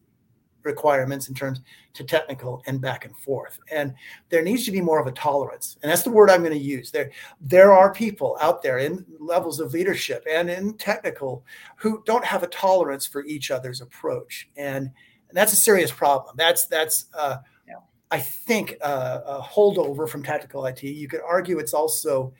requirements 0.62 1.28
in 1.28 1.34
terms 1.34 1.60
to 1.94 2.04
technical 2.04 2.62
and 2.66 2.80
back 2.80 3.04
and 3.04 3.16
forth. 3.16 3.58
And 3.70 3.94
there 4.28 4.42
needs 4.42 4.64
to 4.66 4.72
be 4.72 4.80
more 4.80 5.00
of 5.00 5.06
a 5.06 5.12
tolerance. 5.12 5.76
And 5.82 5.90
that's 5.90 6.02
the 6.02 6.10
word 6.10 6.30
I'm 6.30 6.42
going 6.42 6.56
to 6.56 6.58
use. 6.58 6.90
There, 6.90 7.10
there 7.40 7.72
are 7.72 7.92
people 7.92 8.36
out 8.40 8.62
there 8.62 8.78
in 8.78 9.04
levels 9.18 9.60
of 9.60 9.72
leadership 9.72 10.24
and 10.30 10.50
in 10.50 10.74
technical 10.74 11.44
who 11.76 12.02
don't 12.06 12.24
have 12.24 12.42
a 12.42 12.48
tolerance 12.48 13.06
for 13.06 13.24
each 13.24 13.50
other's 13.50 13.80
approach. 13.80 14.48
And, 14.56 14.90
and 15.28 15.36
that's 15.36 15.52
a 15.52 15.56
serious 15.56 15.90
problem. 15.90 16.34
That's 16.36 16.66
that's 16.66 17.06
uh, 17.16 17.38
yeah. 17.66 17.74
I 18.10 18.18
think 18.18 18.76
uh, 18.82 19.20
a 19.24 19.40
holdover 19.40 20.08
from 20.08 20.22
tactical 20.22 20.66
IT. 20.66 20.82
You 20.82 21.08
could 21.08 21.20
argue 21.26 21.58
it's 21.58 21.74
also 21.74 22.32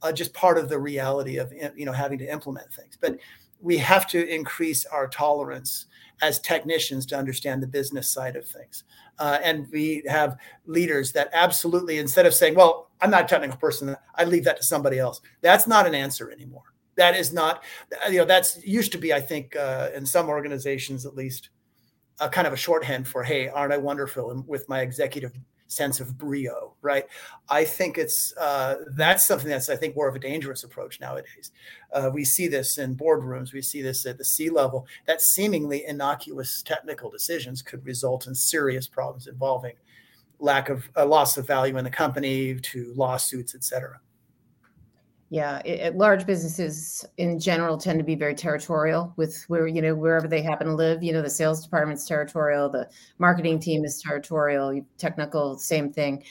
uh, 0.00 0.12
just 0.12 0.32
part 0.32 0.58
of 0.58 0.68
the 0.68 0.78
reality 0.78 1.36
of 1.36 1.52
you 1.76 1.84
know 1.84 1.92
having 1.92 2.18
to 2.18 2.30
implement 2.30 2.72
things. 2.72 2.96
But 2.98 3.18
we 3.60 3.76
have 3.78 4.06
to 4.08 4.28
increase 4.28 4.86
our 4.86 5.08
tolerance 5.08 5.86
as 6.20 6.40
technicians 6.40 7.06
to 7.06 7.16
understand 7.16 7.62
the 7.62 7.66
business 7.66 8.12
side 8.12 8.36
of 8.36 8.46
things. 8.46 8.84
Uh, 9.18 9.38
and 9.42 9.66
we 9.72 10.02
have 10.08 10.36
leaders 10.66 11.12
that 11.12 11.28
absolutely, 11.32 11.98
instead 11.98 12.26
of 12.26 12.34
saying, 12.34 12.54
well, 12.54 12.90
I'm 13.00 13.10
not 13.10 13.24
a 13.24 13.28
technical 13.28 13.58
person, 13.58 13.96
I 14.14 14.24
leave 14.24 14.44
that 14.44 14.56
to 14.58 14.62
somebody 14.62 14.98
else. 14.98 15.20
That's 15.40 15.66
not 15.66 15.86
an 15.86 15.94
answer 15.94 16.30
anymore. 16.30 16.62
That 16.96 17.14
is 17.14 17.32
not, 17.32 17.62
you 18.10 18.18
know, 18.18 18.24
that's 18.24 18.64
used 18.64 18.90
to 18.92 18.98
be, 18.98 19.12
I 19.12 19.20
think, 19.20 19.54
uh, 19.54 19.90
in 19.94 20.04
some 20.04 20.28
organizations 20.28 21.06
at 21.06 21.14
least, 21.14 21.50
a 22.20 22.28
kind 22.28 22.48
of 22.48 22.52
a 22.52 22.56
shorthand 22.56 23.06
for, 23.06 23.22
hey, 23.22 23.48
aren't 23.48 23.72
I 23.72 23.76
wonderful 23.76 24.44
with 24.46 24.68
my 24.68 24.80
executive 24.80 25.32
sense 25.68 26.00
of 26.00 26.18
brio, 26.18 26.74
right? 26.82 27.04
I 27.48 27.64
think 27.64 27.98
it's 27.98 28.34
uh, 28.36 28.76
that's 28.96 29.26
something 29.26 29.48
that's 29.48 29.68
I 29.68 29.76
think 29.76 29.94
more 29.94 30.08
of 30.08 30.16
a 30.16 30.18
dangerous 30.18 30.64
approach 30.64 31.00
nowadays. 31.00 31.52
Uh, 31.92 32.10
we 32.12 32.24
see 32.24 32.48
this 32.48 32.78
in 32.78 32.96
boardrooms, 32.96 33.52
we 33.52 33.62
see 33.62 33.82
this 33.82 34.04
at 34.06 34.18
the 34.18 34.24
C 34.24 34.50
level. 34.50 34.86
That 35.06 35.20
seemingly 35.20 35.84
innocuous 35.86 36.62
technical 36.62 37.10
decisions 37.10 37.62
could 37.62 37.84
result 37.86 38.26
in 38.26 38.34
serious 38.34 38.88
problems 38.88 39.26
involving 39.26 39.74
lack 40.40 40.68
of 40.68 40.88
a 40.96 41.04
loss 41.04 41.36
of 41.36 41.46
value 41.46 41.76
in 41.78 41.84
the 41.84 41.90
company 41.90 42.54
to 42.54 42.92
lawsuits, 42.96 43.54
et 43.54 43.64
cetera. 43.64 44.00
Yeah, 45.30 45.60
it, 45.64 45.80
it, 45.80 45.96
large 45.96 46.24
businesses 46.26 47.04
in 47.18 47.38
general 47.38 47.76
tend 47.76 47.98
to 47.98 48.04
be 48.04 48.14
very 48.14 48.34
territorial 48.34 49.12
with 49.16 49.44
where 49.48 49.66
you 49.66 49.82
know 49.82 49.94
wherever 49.94 50.26
they 50.26 50.40
happen 50.40 50.68
to 50.68 50.74
live. 50.74 51.02
You 51.02 51.12
know, 51.12 51.20
the 51.20 51.28
sales 51.28 51.62
department's 51.62 52.06
territorial, 52.06 52.70
the 52.70 52.88
marketing 53.18 53.60
team 53.60 53.84
is 53.84 54.00
territorial, 54.00 54.80
technical, 54.96 55.58
same 55.58 55.92
thing. 55.92 56.24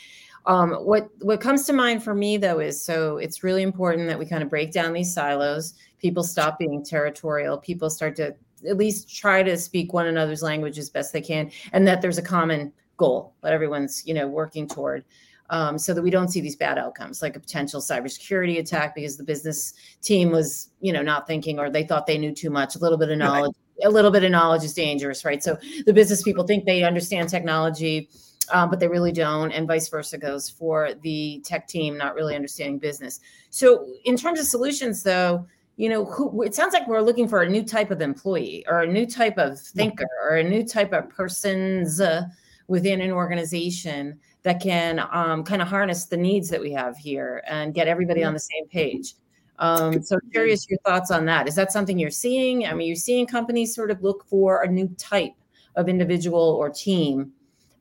Um, 0.47 0.71
what 0.71 1.09
what 1.21 1.41
comes 1.41 1.65
to 1.67 1.73
mind 1.73 2.03
for 2.03 2.15
me 2.15 2.37
though 2.37 2.59
is 2.59 2.83
so 2.83 3.17
it's 3.17 3.43
really 3.43 3.61
important 3.61 4.07
that 4.07 4.17
we 4.17 4.25
kind 4.25 4.41
of 4.41 4.49
break 4.49 4.71
down 4.71 4.93
these 4.93 5.13
silos. 5.13 5.75
People 5.99 6.23
stop 6.23 6.57
being 6.57 6.83
territorial. 6.83 7.57
People 7.59 7.91
start 7.91 8.15
to 8.15 8.35
at 8.67 8.77
least 8.77 9.15
try 9.15 9.43
to 9.43 9.57
speak 9.57 9.93
one 9.93 10.07
another's 10.07 10.41
language 10.41 10.79
as 10.79 10.89
best 10.89 11.13
they 11.13 11.21
can, 11.21 11.51
and 11.71 11.87
that 11.87 12.01
there's 12.01 12.17
a 12.17 12.23
common 12.23 12.73
goal 12.97 13.35
that 13.43 13.53
everyone's 13.53 14.01
you 14.07 14.13
know 14.13 14.27
working 14.27 14.67
toward 14.67 15.05
um, 15.49 15.77
so 15.77 15.93
that 15.93 16.01
we 16.01 16.09
don't 16.09 16.29
see 16.29 16.41
these 16.41 16.55
bad 16.55 16.77
outcomes 16.77 17.21
like 17.21 17.35
a 17.35 17.39
potential 17.39 17.81
cybersecurity 17.81 18.59
attack 18.59 18.95
because 18.95 19.17
the 19.17 19.23
business 19.23 19.73
team 20.01 20.31
was 20.31 20.69
you 20.81 20.91
know 20.91 21.01
not 21.01 21.27
thinking 21.27 21.59
or 21.59 21.69
they 21.69 21.83
thought 21.83 22.07
they 22.07 22.17
knew 22.17 22.33
too 22.33 22.49
much 22.49 22.75
a 22.75 22.79
little 22.79 22.97
bit 22.97 23.09
of 23.09 23.17
knowledge 23.17 23.53
right. 23.79 23.87
a 23.87 23.89
little 23.89 24.11
bit 24.11 24.23
of 24.23 24.31
knowledge 24.31 24.63
is 24.63 24.73
dangerous 24.73 25.23
right? 25.23 25.43
So 25.43 25.57
the 25.85 25.93
business 25.93 26.23
people 26.23 26.45
think 26.45 26.65
they 26.65 26.83
understand 26.83 27.29
technology 27.29 28.09
um, 28.49 28.69
but 28.69 28.79
they 28.79 28.87
really 28.87 29.11
don't 29.11 29.51
and 29.51 29.67
vice 29.67 29.89
versa 29.89 30.17
goes 30.17 30.49
for 30.49 30.93
the 31.01 31.41
tech 31.45 31.67
team 31.67 31.97
not 31.97 32.15
really 32.15 32.35
understanding 32.35 32.79
business. 32.79 33.19
So 33.49 33.85
in 34.05 34.17
terms 34.17 34.39
of 34.39 34.45
solutions 34.45 35.03
though 35.03 35.45
you 35.77 35.89
know 35.89 36.05
who 36.05 36.41
it 36.41 36.55
sounds 36.55 36.73
like 36.73 36.87
we're 36.87 37.01
looking 37.01 37.27
for 37.27 37.43
a 37.43 37.49
new 37.49 37.63
type 37.63 37.91
of 37.91 38.01
employee 38.01 38.65
or 38.67 38.81
a 38.81 38.87
new 38.87 39.05
type 39.05 39.37
of 39.37 39.59
thinker 39.59 40.07
or 40.27 40.37
a 40.37 40.43
new 40.43 40.65
type 40.65 40.91
of 40.91 41.07
persons 41.09 42.01
uh, 42.01 42.23
within 42.67 42.99
an 42.99 43.11
organization 43.11 44.19
that 44.47 44.61
can 44.61 45.05
um, 45.11 45.43
kind 45.43 45.61
of 45.61 45.67
harness 45.67 46.05
the 46.05 46.15
needs 46.15 46.47
that 46.49 46.61
we 46.61 46.71
have 46.71 46.95
here 46.95 47.43
and 47.47 47.73
get 47.73 47.85
everybody 47.85 48.23
on 48.23 48.31
the 48.31 48.39
same 48.39 48.65
page. 48.69 49.13
Um, 49.59 50.01
so 50.01 50.17
curious 50.31 50.69
your 50.69 50.79
thoughts 50.85 51.11
on 51.11 51.25
that. 51.25 51.49
Is 51.49 51.55
that 51.55 51.69
something 51.69 51.99
you're 51.99 52.09
seeing? 52.09 52.65
I 52.65 52.73
mean, 52.73 52.87
you're 52.87 52.95
seeing 52.95 53.27
companies 53.27 53.75
sort 53.75 53.91
of 53.91 54.01
look 54.01 54.25
for 54.25 54.61
a 54.61 54.67
new 54.67 54.87
type 54.97 55.33
of 55.75 55.89
individual 55.89 56.39
or 56.39 56.69
team 56.69 57.33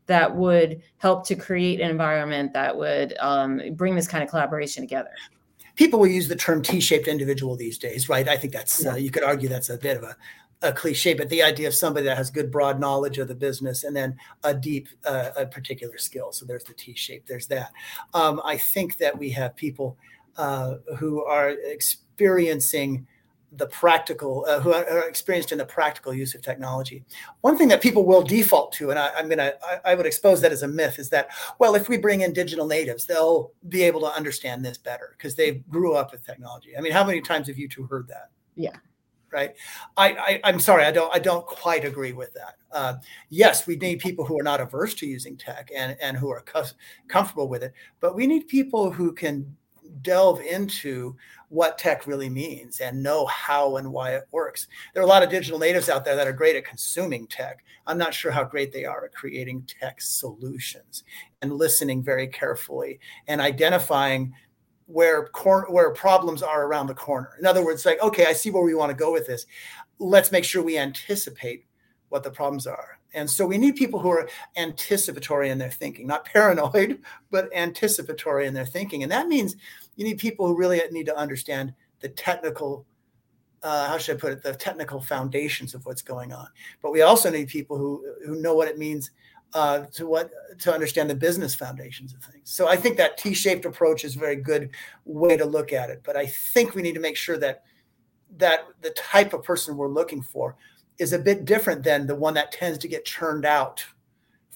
that 0.06 0.34
would 0.34 0.82
help 0.96 1.24
to 1.28 1.36
create 1.36 1.80
an 1.80 1.88
environment 1.88 2.52
that 2.54 2.76
would 2.76 3.16
um, 3.20 3.60
bring 3.74 3.94
this 3.94 4.08
kind 4.08 4.24
of 4.24 4.28
collaboration 4.28 4.82
together. 4.82 5.10
People 5.76 6.00
will 6.00 6.08
use 6.08 6.26
the 6.26 6.34
term 6.34 6.62
T-shaped 6.62 7.06
individual 7.06 7.54
these 7.54 7.78
days, 7.78 8.08
right? 8.08 8.26
I 8.26 8.36
think 8.36 8.52
that's 8.52 8.84
uh, 8.84 8.94
you 8.94 9.12
could 9.12 9.22
argue 9.22 9.48
that's 9.48 9.70
a 9.70 9.78
bit 9.78 9.96
of 9.96 10.02
a 10.02 10.16
a 10.62 10.72
cliche, 10.72 11.14
but 11.14 11.28
the 11.28 11.42
idea 11.42 11.68
of 11.68 11.74
somebody 11.74 12.06
that 12.06 12.16
has 12.16 12.30
good 12.30 12.50
broad 12.50 12.80
knowledge 12.80 13.18
of 13.18 13.28
the 13.28 13.34
business 13.34 13.84
and 13.84 13.94
then 13.94 14.16
a 14.42 14.54
deep, 14.54 14.88
uh, 15.04 15.30
a 15.36 15.46
particular 15.46 15.98
skill. 15.98 16.32
So 16.32 16.46
there's 16.46 16.64
the 16.64 16.74
T 16.74 16.94
shape. 16.94 17.26
There's 17.26 17.46
that. 17.48 17.72
Um, 18.14 18.40
I 18.44 18.56
think 18.56 18.96
that 18.98 19.16
we 19.16 19.30
have 19.30 19.54
people 19.54 19.98
uh, 20.36 20.76
who 20.98 21.24
are 21.24 21.50
experiencing 21.50 23.06
the 23.52 23.66
practical, 23.66 24.44
uh, 24.48 24.60
who 24.60 24.72
are 24.72 25.08
experienced 25.08 25.52
in 25.52 25.58
the 25.58 25.64
practical 25.64 26.12
use 26.12 26.34
of 26.34 26.42
technology. 26.42 27.04
One 27.40 27.56
thing 27.56 27.68
that 27.68 27.80
people 27.80 28.04
will 28.04 28.22
default 28.22 28.72
to, 28.72 28.90
and 28.90 28.98
I, 28.98 29.18
am 29.18 29.28
gonna, 29.28 29.52
I, 29.64 29.92
I, 29.92 29.94
would 29.94 30.04
expose 30.04 30.40
that 30.42 30.52
as 30.52 30.62
a 30.62 30.68
myth, 30.68 30.98
is 30.98 31.08
that 31.10 31.28
well, 31.58 31.74
if 31.74 31.88
we 31.88 31.96
bring 31.96 32.22
in 32.22 32.32
digital 32.32 32.66
natives, 32.66 33.06
they'll 33.06 33.52
be 33.68 33.82
able 33.84 34.00
to 34.00 34.08
understand 34.08 34.64
this 34.64 34.76
better 34.76 35.14
because 35.16 35.36
they 35.36 35.52
grew 35.70 35.94
up 35.94 36.12
with 36.12 36.26
technology. 36.26 36.76
I 36.76 36.80
mean, 36.80 36.92
how 36.92 37.04
many 37.04 37.20
times 37.20 37.46
have 37.46 37.56
you 37.56 37.68
two 37.68 37.84
heard 37.84 38.08
that? 38.08 38.30
Yeah. 38.56 38.76
Right. 39.32 39.54
I, 39.96 40.40
I 40.44 40.48
am 40.48 40.60
sorry, 40.60 40.84
I 40.84 40.92
don't 40.92 41.14
I 41.14 41.18
don't 41.18 41.44
quite 41.44 41.84
agree 41.84 42.12
with 42.12 42.32
that. 42.34 42.54
Uh, 42.72 42.94
yes, 43.28 43.66
we 43.66 43.76
need 43.76 43.98
people 43.98 44.24
who 44.24 44.38
are 44.38 44.44
not 44.44 44.60
averse 44.60 44.94
to 44.94 45.06
using 45.06 45.36
tech 45.36 45.70
and 45.76 45.96
and 46.00 46.16
who 46.16 46.30
are 46.30 46.44
comfortable 47.08 47.48
with 47.48 47.62
it, 47.62 47.72
but 48.00 48.14
we 48.14 48.26
need 48.26 48.48
people 48.48 48.90
who 48.90 49.12
can 49.12 49.56
delve 50.02 50.40
into 50.40 51.16
what 51.48 51.78
tech 51.78 52.06
really 52.06 52.28
means 52.28 52.80
and 52.80 53.02
know 53.02 53.26
how 53.26 53.76
and 53.76 53.92
why 53.92 54.12
it 54.14 54.24
works. 54.30 54.66
There 54.92 55.02
are 55.02 55.06
a 55.06 55.08
lot 55.08 55.22
of 55.22 55.30
digital 55.30 55.58
natives 55.58 55.88
out 55.88 56.04
there 56.04 56.16
that 56.16 56.26
are 56.26 56.32
great 56.32 56.56
at 56.56 56.64
consuming 56.64 57.26
tech. 57.26 57.64
I'm 57.86 57.98
not 57.98 58.14
sure 58.14 58.32
how 58.32 58.44
great 58.44 58.72
they 58.72 58.84
are 58.84 59.04
at 59.04 59.14
creating 59.14 59.68
tech 59.80 60.00
solutions 60.00 61.04
and 61.42 61.52
listening 61.52 62.02
very 62.02 62.26
carefully 62.26 62.98
and 63.28 63.40
identifying 63.40 64.32
where 64.86 65.26
cor- 65.28 65.66
where 65.70 65.90
problems 65.90 66.42
are 66.42 66.66
around 66.66 66.86
the 66.86 66.94
corner. 66.94 67.30
In 67.38 67.46
other 67.46 67.64
words, 67.64 67.84
like, 67.84 68.00
okay, 68.02 68.26
I 68.26 68.32
see 68.32 68.50
where 68.50 68.62
we 68.62 68.74
want 68.74 68.90
to 68.90 68.96
go 68.96 69.12
with 69.12 69.26
this. 69.26 69.46
Let's 69.98 70.32
make 70.32 70.44
sure 70.44 70.62
we 70.62 70.78
anticipate 70.78 71.66
what 72.08 72.22
the 72.22 72.30
problems 72.30 72.66
are. 72.66 72.98
And 73.14 73.28
so 73.28 73.46
we 73.46 73.58
need 73.58 73.76
people 73.76 73.98
who 73.98 74.10
are 74.10 74.28
anticipatory 74.56 75.50
in 75.50 75.58
their 75.58 75.70
thinking, 75.70 76.06
not 76.06 76.24
paranoid, 76.24 77.00
but 77.30 77.48
anticipatory 77.54 78.46
in 78.46 78.54
their 78.54 78.66
thinking. 78.66 79.02
And 79.02 79.12
that 79.12 79.28
means 79.28 79.56
you 79.96 80.04
need 80.04 80.18
people 80.18 80.46
who 80.46 80.56
really 80.56 80.80
need 80.90 81.06
to 81.06 81.16
understand 81.16 81.74
the 82.00 82.08
technical 82.10 82.86
uh, 83.62 83.88
how 83.88 83.98
should 83.98 84.16
I 84.16 84.20
put 84.20 84.32
it, 84.32 84.42
the 84.42 84.54
technical 84.54 85.00
foundations 85.00 85.74
of 85.74 85.84
what's 85.86 86.02
going 86.02 86.32
on. 86.32 86.46
But 86.82 86.92
we 86.92 87.02
also 87.02 87.30
need 87.30 87.48
people 87.48 87.76
who 87.76 88.04
who 88.24 88.40
know 88.40 88.54
what 88.54 88.68
it 88.68 88.78
means 88.78 89.10
uh, 89.56 89.86
to 89.86 90.06
what 90.06 90.30
to 90.58 90.72
understand 90.72 91.08
the 91.08 91.14
business 91.14 91.54
foundations 91.54 92.12
of 92.12 92.22
things. 92.22 92.50
So 92.50 92.68
I 92.68 92.76
think 92.76 92.98
that 92.98 93.16
T-shaped 93.16 93.64
approach 93.64 94.04
is 94.04 94.14
a 94.14 94.18
very 94.18 94.36
good 94.36 94.70
way 95.06 95.38
to 95.38 95.46
look 95.46 95.72
at 95.72 95.88
it. 95.88 96.02
But 96.04 96.14
I 96.14 96.26
think 96.26 96.74
we 96.74 96.82
need 96.82 96.92
to 96.92 97.00
make 97.00 97.16
sure 97.16 97.38
that 97.38 97.62
that 98.36 98.66
the 98.82 98.90
type 98.90 99.32
of 99.32 99.42
person 99.42 99.78
we're 99.78 99.88
looking 99.88 100.20
for 100.20 100.56
is 100.98 101.14
a 101.14 101.18
bit 101.18 101.46
different 101.46 101.82
than 101.82 102.06
the 102.06 102.14
one 102.14 102.34
that 102.34 102.52
tends 102.52 102.76
to 102.78 102.88
get 102.88 103.06
churned 103.06 103.46
out 103.46 103.82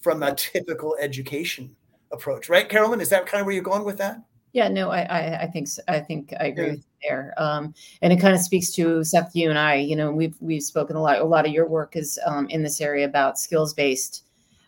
from 0.02 0.22
a 0.22 0.34
typical 0.34 0.94
education 1.00 1.74
approach, 2.12 2.50
right, 2.50 2.68
Carolyn? 2.68 3.00
Is 3.00 3.08
that 3.08 3.26
kind 3.26 3.40
of 3.40 3.46
where 3.46 3.54
you're 3.54 3.64
going 3.64 3.84
with 3.84 3.96
that? 3.98 4.22
Yeah, 4.52 4.68
no, 4.68 4.90
I, 4.90 5.02
I, 5.02 5.42
I 5.42 5.46
think, 5.46 5.68
so. 5.68 5.80
I 5.88 6.00
think 6.00 6.34
I 6.38 6.46
agree 6.46 6.64
yeah. 6.64 6.70
with 6.72 6.80
you 6.80 7.08
there. 7.08 7.34
Um, 7.38 7.72
and 8.02 8.12
it 8.12 8.20
kind 8.20 8.34
of 8.34 8.40
speaks 8.40 8.70
to 8.72 9.02
Seth, 9.02 9.34
you 9.34 9.48
and 9.48 9.58
I. 9.58 9.76
You 9.76 9.96
know, 9.96 10.10
we've 10.10 10.36
we've 10.40 10.62
spoken 10.62 10.96
a 10.96 11.02
lot. 11.02 11.20
A 11.20 11.24
lot 11.24 11.46
of 11.46 11.52
your 11.52 11.68
work 11.68 11.96
is 11.96 12.18
um, 12.26 12.48
in 12.50 12.62
this 12.62 12.80
area 12.80 13.06
about 13.06 13.38
skills 13.38 13.72
based, 13.72 14.24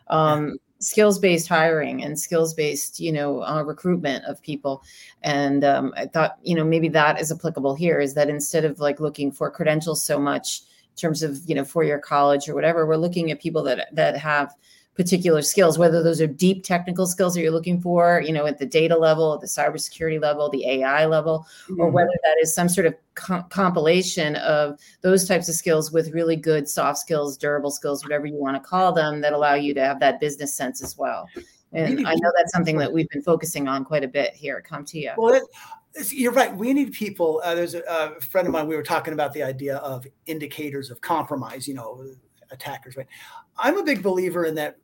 um, 0.09 0.59
skills 0.79 1.19
based 1.19 1.49
hiring 1.49 2.03
and 2.03 2.19
skills 2.19 2.55
based, 2.55 3.01
you 3.01 3.13
know, 3.13 3.43
uh, 3.45 3.63
recruitment 3.63 4.25
of 4.25 4.43
people. 4.43 4.83
And 5.23 5.65
um, 5.65 5.95
I 5.97 6.07
thought, 6.07 6.39
you 6.43 6.55
know, 6.55 6.65
maybe 6.65 6.89
that 6.89 7.21
is 7.21 7.31
applicable 7.31 7.75
here. 7.75 8.01
Is 8.01 8.15
that 8.15 8.29
instead 8.29 8.65
of 8.65 8.81
like 8.81 9.01
looking 9.01 9.31
for 9.31 9.51
credentials 9.51 10.05
so 10.05 10.19
much 10.19 10.63
in 10.91 10.97
terms 10.97 11.23
of 11.23 11.39
you 11.47 11.55
know 11.55 11.65
four 11.65 11.85
year 11.85 11.99
college 11.99 12.49
or 12.49 12.55
whatever, 12.55 12.87
we're 12.87 12.97
looking 12.97 13.31
at 13.31 13.41
people 13.41 13.63
that 13.63 13.89
that 13.95 14.17
have 14.17 14.55
particular 14.95 15.41
skills, 15.41 15.79
whether 15.79 16.03
those 16.03 16.21
are 16.21 16.27
deep 16.27 16.65
technical 16.65 17.07
skills 17.07 17.35
that 17.35 17.41
you're 17.41 17.51
looking 17.51 17.81
for, 17.81 18.23
you 18.25 18.33
know, 18.33 18.47
at 18.47 18.59
the 18.59 18.67
data 18.67 18.97
level, 18.97 19.39
the 19.39 19.47
cybersecurity 19.47 20.21
level, 20.21 20.51
the 20.51 20.67
AI 20.67 21.07
level, 21.07 21.47
mm-hmm. 21.65 21.81
or 21.81 21.89
whether 21.89 22.13
that 22.23 22.37
is 22.43 22.55
some 22.55 22.69
sort 22.69 22.87
of 22.87 22.95
com- 23.15 23.45
compilation 23.49 24.37
of 24.37 24.79
those 25.01 25.27
types 25.27 25.49
of 25.49 25.55
skills 25.55 25.93
with 25.93 26.13
really 26.13 26.37
good 26.37 26.69
soft 26.69 26.99
skills, 26.99 27.39
durable 27.39 27.71
skills, 27.71 28.05
whatever 28.05 28.27
you 28.27 28.37
want 28.37 28.55
to 28.55 28.61
call 28.61 28.93
them, 28.93 29.23
that 29.23 29.33
allow 29.33 29.55
you 29.55 29.73
to 29.73 29.83
have 29.83 29.99
that 30.01 30.21
business 30.21 30.53
sense 30.55 30.83
as 30.83 30.99
well. 30.99 31.27
And 31.73 32.07
I 32.07 32.15
know 32.15 32.33
that's 32.37 32.53
something 32.53 32.77
that 32.79 32.93
we've 32.93 33.09
been 33.09 33.23
focusing 33.23 33.67
on 33.67 33.87
quite 33.87 34.05
a 34.05 34.09
bit 34.09 34.35
here 34.35 34.63
at 34.63 34.71
CompTIA. 34.71 35.15
Well, 35.17 35.41
you're 36.11 36.33
right. 36.33 36.55
We 36.55 36.75
need 36.75 36.93
people. 36.93 37.41
Uh, 37.43 37.55
there's 37.55 37.75
a, 37.75 37.83
a 37.89 38.21
friend 38.21 38.47
of 38.47 38.53
mine. 38.53 38.67
We 38.67 38.77
were 38.77 38.83
talking 38.83 39.15
about 39.15 39.33
the 39.33 39.43
idea 39.43 39.77
of 39.77 40.07
indicators 40.27 40.91
of 40.91 41.01
compromise. 41.01 41.67
You 41.67 41.75
know, 41.75 42.05
attackers. 42.51 42.97
Right. 42.97 43.07
I'm 43.59 43.79
a 43.79 43.83
big 43.83 44.03
believer 44.03 44.45
in 44.45 44.55
that 44.57 44.79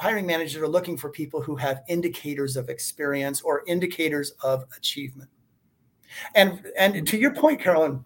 hiring 0.00 0.24
managers 0.24 0.62
are 0.62 0.66
looking 0.66 0.96
for 0.96 1.10
people 1.10 1.42
who 1.42 1.54
have 1.54 1.82
indicators 1.86 2.56
of 2.56 2.70
experience 2.70 3.42
or 3.42 3.62
indicators 3.66 4.32
of 4.42 4.64
achievement. 4.74 5.28
And 6.34 6.66
and 6.78 7.06
to 7.06 7.18
your 7.18 7.34
point, 7.34 7.60
Carolyn, 7.60 8.02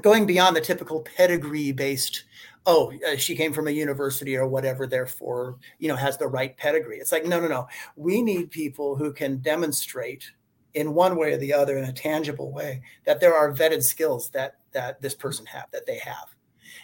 going 0.00 0.26
beyond 0.26 0.56
the 0.56 0.60
typical 0.60 1.00
pedigree 1.02 1.70
based 1.70 2.24
oh 2.66 2.92
uh, 3.08 3.16
she 3.16 3.36
came 3.36 3.52
from 3.52 3.68
a 3.68 3.70
university 3.70 4.36
or 4.36 4.46
whatever 4.46 4.86
therefore 4.86 5.58
you 5.78 5.88
know 5.88 5.94
has 5.94 6.18
the 6.18 6.26
right 6.26 6.56
pedigree. 6.56 6.98
It's 6.98 7.12
like 7.12 7.24
no 7.24 7.38
no 7.38 7.46
no. 7.46 7.68
We 7.94 8.20
need 8.20 8.50
people 8.50 8.96
who 8.96 9.12
can 9.12 9.38
demonstrate 9.38 10.28
in 10.74 10.92
one 10.92 11.16
way 11.16 11.34
or 11.34 11.36
the 11.36 11.54
other 11.54 11.78
in 11.78 11.84
a 11.84 11.92
tangible 11.92 12.50
way 12.50 12.82
that 13.06 13.20
there 13.20 13.34
are 13.34 13.54
vetted 13.54 13.84
skills 13.84 14.28
that 14.30 14.56
that 14.72 15.00
this 15.00 15.14
person 15.14 15.46
have 15.46 15.70
that 15.72 15.86
they 15.86 15.98
have. 15.98 16.34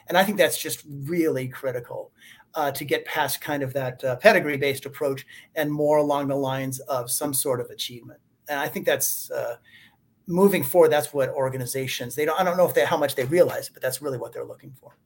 And 0.07 0.16
i 0.16 0.22
think 0.24 0.38
that's 0.38 0.59
just 0.59 0.85
really 0.87 1.48
critical 1.48 2.12
uh, 2.54 2.70
to 2.72 2.84
get 2.84 3.04
past 3.04 3.40
kind 3.40 3.62
of 3.62 3.72
that 3.74 4.02
uh, 4.04 4.16
pedigree 4.16 4.56
based 4.56 4.87
approach 4.87 5.26
and 5.54 5.70
more 5.70 5.98
along 5.98 6.28
the 6.28 6.34
lines 6.34 6.80
of 6.80 7.11
some 7.11 7.32
sort 7.34 7.61
of 7.61 7.70
achievement. 7.70 8.20
And 8.48 8.58
I 8.58 8.68
think 8.68 8.87
that's 8.87 9.30
uh, 9.30 9.56
moving 10.26 10.62
forward. 10.62 10.90
That's 10.90 11.12
what 11.12 11.30
organizations 11.30 12.14
they 12.14 12.24
don't. 12.24 12.38
I 12.40 12.44
don't 12.44 12.56
know 12.56 12.66
if 12.66 12.74
they 12.74 12.84
how 12.84 12.96
much 12.96 13.14
they 13.14 13.24
realize 13.24 13.68
it, 13.68 13.74
but 13.74 13.82
that's 13.82 14.00
really 14.00 14.18
what 14.18 14.32
they're 14.32 14.44
looking 14.44 14.72
for. 14.80 14.96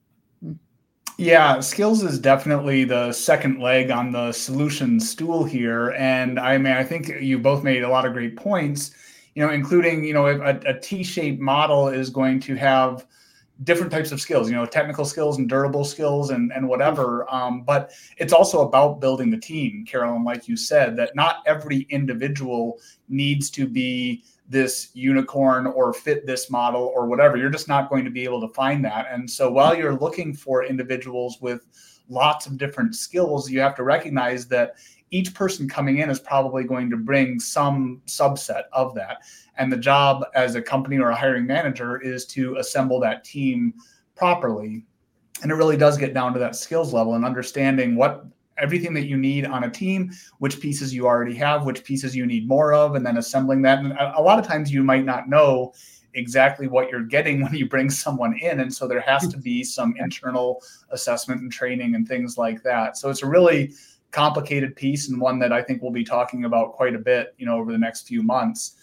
Yeah, 1.18 1.60
skills 1.60 2.02
is 2.02 2.18
definitely 2.18 2.84
the 2.84 3.12
second 3.12 3.60
leg 3.60 3.90
on 3.90 4.12
the 4.12 4.32
solution 4.32 4.98
stool 4.98 5.44
here, 5.44 5.90
and 5.90 6.38
I 6.38 6.58
mean 6.58 6.72
I 6.72 6.84
think 6.84 7.08
you 7.20 7.38
both 7.38 7.62
made 7.62 7.82
a 7.82 7.88
lot 7.88 8.06
of 8.06 8.12
great 8.12 8.36
points. 8.36 8.92
You 9.34 9.46
know, 9.46 9.52
including 9.52 10.04
you 10.04 10.14
know 10.14 10.26
a, 10.26 10.58
a 10.66 10.78
T-shaped 10.78 11.40
model 11.40 11.88
is 11.88 12.10
going 12.10 12.40
to 12.40 12.54
have 12.56 13.06
different 13.64 13.92
types 13.92 14.12
of 14.12 14.20
skills, 14.20 14.50
you 14.50 14.56
know, 14.56 14.66
technical 14.66 15.04
skills 15.04 15.38
and 15.38 15.48
durable 15.48 15.84
skills 15.84 16.30
and, 16.30 16.52
and 16.52 16.68
whatever. 16.68 17.32
Um, 17.32 17.62
but 17.62 17.92
it's 18.16 18.32
also 18.32 18.66
about 18.66 19.00
building 19.00 19.30
the 19.30 19.38
team, 19.38 19.84
Carolyn, 19.84 20.24
like 20.24 20.48
you 20.48 20.56
said, 20.56 20.96
that 20.96 21.14
not 21.14 21.42
every 21.46 21.86
individual 21.90 22.78
needs 23.08 23.50
to 23.50 23.66
be 23.66 24.24
this 24.48 24.90
unicorn 24.94 25.66
or 25.66 25.92
fit 25.92 26.26
this 26.26 26.50
model 26.50 26.92
or 26.94 27.06
whatever. 27.06 27.36
You're 27.36 27.50
just 27.50 27.68
not 27.68 27.88
going 27.88 28.04
to 28.04 28.10
be 28.10 28.24
able 28.24 28.40
to 28.40 28.52
find 28.54 28.84
that. 28.84 29.06
And 29.10 29.30
so 29.30 29.50
while 29.50 29.74
you're 29.74 29.98
looking 29.98 30.34
for 30.34 30.64
individuals 30.64 31.38
with 31.40 31.66
lots 32.12 32.46
of 32.46 32.58
different 32.58 32.94
skills, 32.94 33.50
you 33.50 33.60
have 33.60 33.74
to 33.76 33.82
recognize 33.82 34.46
that 34.48 34.76
each 35.10 35.34
person 35.34 35.68
coming 35.68 35.98
in 35.98 36.10
is 36.10 36.18
probably 36.18 36.64
going 36.64 36.90
to 36.90 36.96
bring 36.96 37.38
some 37.38 38.00
subset 38.06 38.64
of 38.72 38.94
that. 38.94 39.18
And 39.56 39.70
the 39.70 39.76
job 39.76 40.24
as 40.34 40.54
a 40.54 40.62
company 40.62 40.98
or 40.98 41.10
a 41.10 41.16
hiring 41.16 41.46
manager 41.46 42.00
is 42.00 42.24
to 42.26 42.56
assemble 42.56 42.98
that 43.00 43.24
team 43.24 43.74
properly. 44.14 44.84
And 45.42 45.50
it 45.50 45.54
really 45.54 45.76
does 45.76 45.98
get 45.98 46.14
down 46.14 46.32
to 46.32 46.38
that 46.38 46.56
skills 46.56 46.94
level 46.94 47.14
and 47.14 47.24
understanding 47.24 47.96
what 47.96 48.24
everything 48.58 48.94
that 48.94 49.06
you 49.06 49.16
need 49.16 49.44
on 49.44 49.64
a 49.64 49.70
team, 49.70 50.10
which 50.38 50.60
pieces 50.60 50.94
you 50.94 51.06
already 51.06 51.34
have, 51.34 51.64
which 51.64 51.84
pieces 51.84 52.14
you 52.14 52.26
need 52.26 52.46
more 52.46 52.72
of, 52.72 52.94
and 52.94 53.04
then 53.04 53.16
assembling 53.16 53.62
that. 53.62 53.80
And 53.80 53.92
a 53.92 54.22
lot 54.22 54.38
of 54.38 54.46
times 54.46 54.72
you 54.72 54.82
might 54.82 55.04
not 55.04 55.28
know 55.28 55.72
exactly 56.14 56.68
what 56.68 56.90
you're 56.90 57.04
getting 57.04 57.40
when 57.42 57.54
you 57.54 57.68
bring 57.68 57.90
someone 57.90 58.38
in. 58.38 58.60
And 58.60 58.72
so 58.72 58.86
there 58.86 59.00
has 59.00 59.28
to 59.28 59.36
be 59.36 59.64
some 59.64 59.94
internal 59.98 60.62
assessment 60.90 61.40
and 61.40 61.52
training 61.52 61.94
and 61.94 62.06
things 62.06 62.38
like 62.38 62.62
that. 62.62 62.96
So 62.96 63.10
it's 63.10 63.22
a 63.22 63.26
really 63.26 63.72
complicated 64.10 64.76
piece 64.76 65.08
and 65.08 65.20
one 65.20 65.38
that 65.38 65.52
I 65.52 65.62
think 65.62 65.82
we'll 65.82 65.90
be 65.90 66.04
talking 66.04 66.44
about 66.44 66.72
quite 66.72 66.94
a 66.94 66.98
bit, 66.98 67.34
you 67.38 67.46
know, 67.46 67.56
over 67.56 67.72
the 67.72 67.78
next 67.78 68.06
few 68.06 68.22
months. 68.22 68.76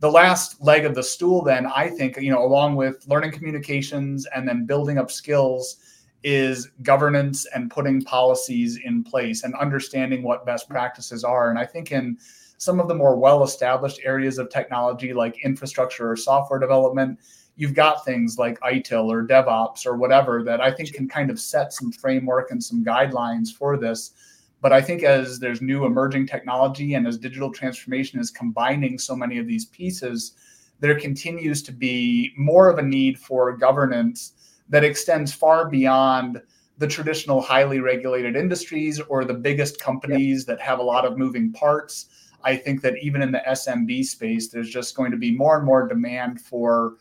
The 0.00 0.10
last 0.10 0.62
leg 0.62 0.84
of 0.84 0.94
the 0.94 1.02
stool, 1.02 1.42
then, 1.42 1.66
I 1.66 1.88
think, 1.88 2.16
you 2.18 2.30
know, 2.30 2.44
along 2.44 2.76
with 2.76 3.04
learning 3.08 3.32
communications 3.32 4.26
and 4.26 4.46
then 4.46 4.64
building 4.64 4.96
up 4.96 5.10
skills, 5.10 5.78
is 6.22 6.70
governance 6.82 7.46
and 7.54 7.70
putting 7.70 8.02
policies 8.02 8.78
in 8.84 9.04
place 9.04 9.44
and 9.44 9.54
understanding 9.54 10.22
what 10.22 10.44
best 10.44 10.68
practices 10.68 11.24
are. 11.24 11.50
And 11.50 11.58
I 11.58 11.64
think 11.64 11.92
in 11.92 12.18
some 12.58 12.80
of 12.80 12.88
the 12.88 12.94
more 12.94 13.16
well 13.16 13.42
established 13.44 14.00
areas 14.04 14.38
of 14.38 14.50
technology, 14.50 15.12
like 15.12 15.44
infrastructure 15.44 16.10
or 16.10 16.16
software 16.16 16.58
development, 16.58 17.18
you've 17.56 17.74
got 17.74 18.04
things 18.04 18.38
like 18.38 18.60
ITIL 18.60 19.08
or 19.08 19.26
DevOps 19.26 19.86
or 19.86 19.96
whatever 19.96 20.42
that 20.44 20.60
I 20.60 20.70
think 20.70 20.92
can 20.92 21.08
kind 21.08 21.30
of 21.30 21.40
set 21.40 21.72
some 21.72 21.90
framework 21.90 22.50
and 22.50 22.62
some 22.62 22.84
guidelines 22.84 23.48
for 23.48 23.76
this. 23.76 24.12
But 24.60 24.72
I 24.72 24.80
think 24.80 25.02
as 25.04 25.38
there's 25.38 25.62
new 25.62 25.84
emerging 25.84 26.26
technology 26.26 26.94
and 26.94 27.06
as 27.06 27.16
digital 27.16 27.52
transformation 27.52 28.20
is 28.20 28.30
combining 28.30 28.98
so 28.98 29.14
many 29.14 29.38
of 29.38 29.46
these 29.46 29.66
pieces, 29.66 30.32
there 30.80 30.98
continues 30.98 31.62
to 31.62 31.72
be 31.72 32.32
more 32.36 32.68
of 32.68 32.78
a 32.78 32.82
need 32.82 33.18
for 33.18 33.56
governance 33.56 34.32
that 34.68 34.84
extends 34.84 35.32
far 35.32 35.68
beyond 35.68 36.40
the 36.78 36.86
traditional 36.86 37.40
highly 37.40 37.80
regulated 37.80 38.36
industries 38.36 39.00
or 39.00 39.24
the 39.24 39.34
biggest 39.34 39.80
companies 39.80 40.44
that 40.44 40.60
have 40.60 40.78
a 40.78 40.82
lot 40.82 41.04
of 41.04 41.18
moving 41.18 41.52
parts. 41.52 42.08
I 42.44 42.56
think 42.56 42.82
that 42.82 42.94
even 43.02 43.22
in 43.22 43.32
the 43.32 43.42
SMB 43.46 44.04
space, 44.04 44.48
there's 44.48 44.70
just 44.70 44.94
going 44.94 45.10
to 45.10 45.16
be 45.16 45.30
more 45.30 45.56
and 45.56 45.66
more 45.66 45.86
demand 45.86 46.40
for 46.40 46.96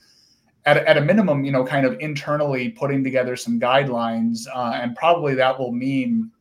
at, 0.65 0.77
at 0.77 0.97
a 0.97 1.01
minimum, 1.01 1.45
you 1.45 1.51
know, 1.51 1.63
kind 1.63 1.85
of 1.85 1.97
internally 1.99 2.69
putting 2.69 3.03
together 3.03 3.35
some 3.35 3.59
guidelines, 3.59 4.47
uh, 4.53 4.73
and 4.75 4.95
probably 4.95 5.33
that 5.35 5.57
will 5.57 5.71
mean 5.71 6.31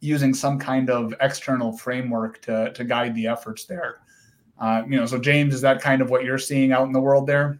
using 0.00 0.34
some 0.34 0.58
kind 0.58 0.90
of 0.90 1.14
external 1.20 1.76
framework 1.76 2.40
to 2.42 2.72
to 2.72 2.84
guide 2.84 3.14
the 3.14 3.26
efforts 3.26 3.64
there. 3.64 4.00
Uh, 4.60 4.82
you 4.88 4.96
know, 4.96 5.06
so 5.06 5.18
James, 5.18 5.54
is 5.54 5.60
that 5.60 5.80
kind 5.80 6.00
of 6.00 6.10
what 6.10 6.24
you're 6.24 6.38
seeing 6.38 6.72
out 6.72 6.86
in 6.86 6.92
the 6.92 7.00
world 7.00 7.26
there? 7.26 7.58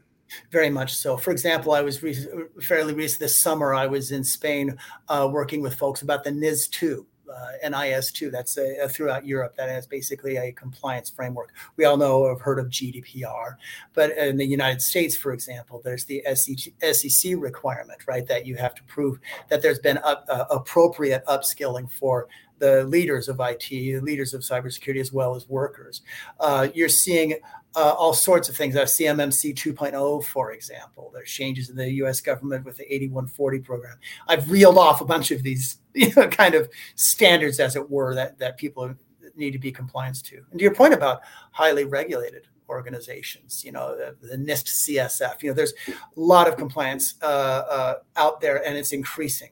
Very 0.50 0.70
much 0.70 0.94
so. 0.94 1.16
For 1.16 1.30
example, 1.30 1.72
I 1.72 1.82
was 1.82 2.02
re- 2.02 2.26
fairly 2.60 2.94
recent 2.94 3.20
this 3.20 3.42
summer. 3.42 3.74
I 3.74 3.86
was 3.86 4.12
in 4.12 4.24
Spain 4.24 4.78
uh, 5.08 5.28
working 5.30 5.60
with 5.60 5.74
folks 5.74 6.02
about 6.02 6.24
the 6.24 6.30
NIS2, 6.30 7.04
uh, 7.32 7.68
NIS2. 7.68 8.30
That's 8.30 8.56
a, 8.56 8.84
a 8.84 8.88
throughout 8.88 9.26
Europe. 9.26 9.56
That 9.56 9.68
is 9.68 9.86
basically 9.86 10.36
a 10.36 10.52
compliance 10.52 11.10
framework. 11.10 11.52
We 11.76 11.84
all 11.84 11.96
know 11.96 12.28
have 12.28 12.40
heard 12.40 12.58
of 12.58 12.66
GDPR, 12.66 13.56
but 13.94 14.10
in 14.16 14.36
the 14.36 14.46
United 14.46 14.82
States, 14.82 15.16
for 15.16 15.32
example, 15.32 15.80
there's 15.84 16.04
the 16.04 16.22
SEC 16.34 17.34
requirement, 17.36 18.06
right? 18.06 18.26
That 18.26 18.46
you 18.46 18.56
have 18.56 18.74
to 18.74 18.82
prove 18.84 19.18
that 19.48 19.62
there's 19.62 19.78
been 19.78 19.98
up, 19.98 20.26
uh, 20.28 20.44
appropriate 20.50 21.24
upskilling 21.26 21.90
for 21.90 22.28
the 22.62 22.84
leaders 22.84 23.28
of 23.28 23.40
IT, 23.40 23.68
the 23.70 23.98
leaders 23.98 24.34
of 24.34 24.42
cybersecurity, 24.42 25.00
as 25.00 25.12
well 25.12 25.34
as 25.34 25.48
workers. 25.48 26.02
Uh, 26.38 26.68
you're 26.72 26.88
seeing 26.88 27.34
uh, 27.74 27.92
all 27.98 28.14
sorts 28.14 28.48
of 28.48 28.56
things. 28.56 28.76
Uh, 28.76 28.82
CMMC 28.82 29.52
2.0, 29.52 30.24
for 30.24 30.52
example. 30.52 31.10
There's 31.12 31.28
changes 31.28 31.70
in 31.70 31.76
the 31.76 31.90
U.S. 31.94 32.20
government 32.20 32.64
with 32.64 32.76
the 32.76 32.84
8140 32.84 33.58
program. 33.58 33.96
I've 34.28 34.48
reeled 34.48 34.78
off 34.78 35.00
a 35.00 35.04
bunch 35.04 35.32
of 35.32 35.42
these 35.42 35.78
you 35.94 36.12
know, 36.14 36.28
kind 36.28 36.54
of 36.54 36.70
standards, 36.94 37.58
as 37.58 37.74
it 37.74 37.90
were, 37.90 38.14
that 38.14 38.38
that 38.38 38.58
people 38.58 38.94
need 39.34 39.50
to 39.50 39.58
be 39.58 39.72
compliant 39.72 40.24
to. 40.26 40.36
And 40.52 40.60
to 40.60 40.62
your 40.62 40.74
point 40.74 40.94
about 40.94 41.22
highly 41.50 41.84
regulated 41.84 42.46
organizations, 42.68 43.64
you 43.64 43.72
know, 43.72 43.96
the, 43.96 44.14
the 44.28 44.36
NIST 44.36 44.68
CSF, 44.88 45.42
you 45.42 45.50
know, 45.50 45.54
there's 45.54 45.74
a 45.88 45.92
lot 46.14 46.46
of 46.46 46.56
compliance 46.56 47.14
uh, 47.22 47.26
uh, 47.26 47.94
out 48.14 48.40
there, 48.40 48.64
and 48.64 48.76
it's 48.76 48.92
increasing 48.92 49.50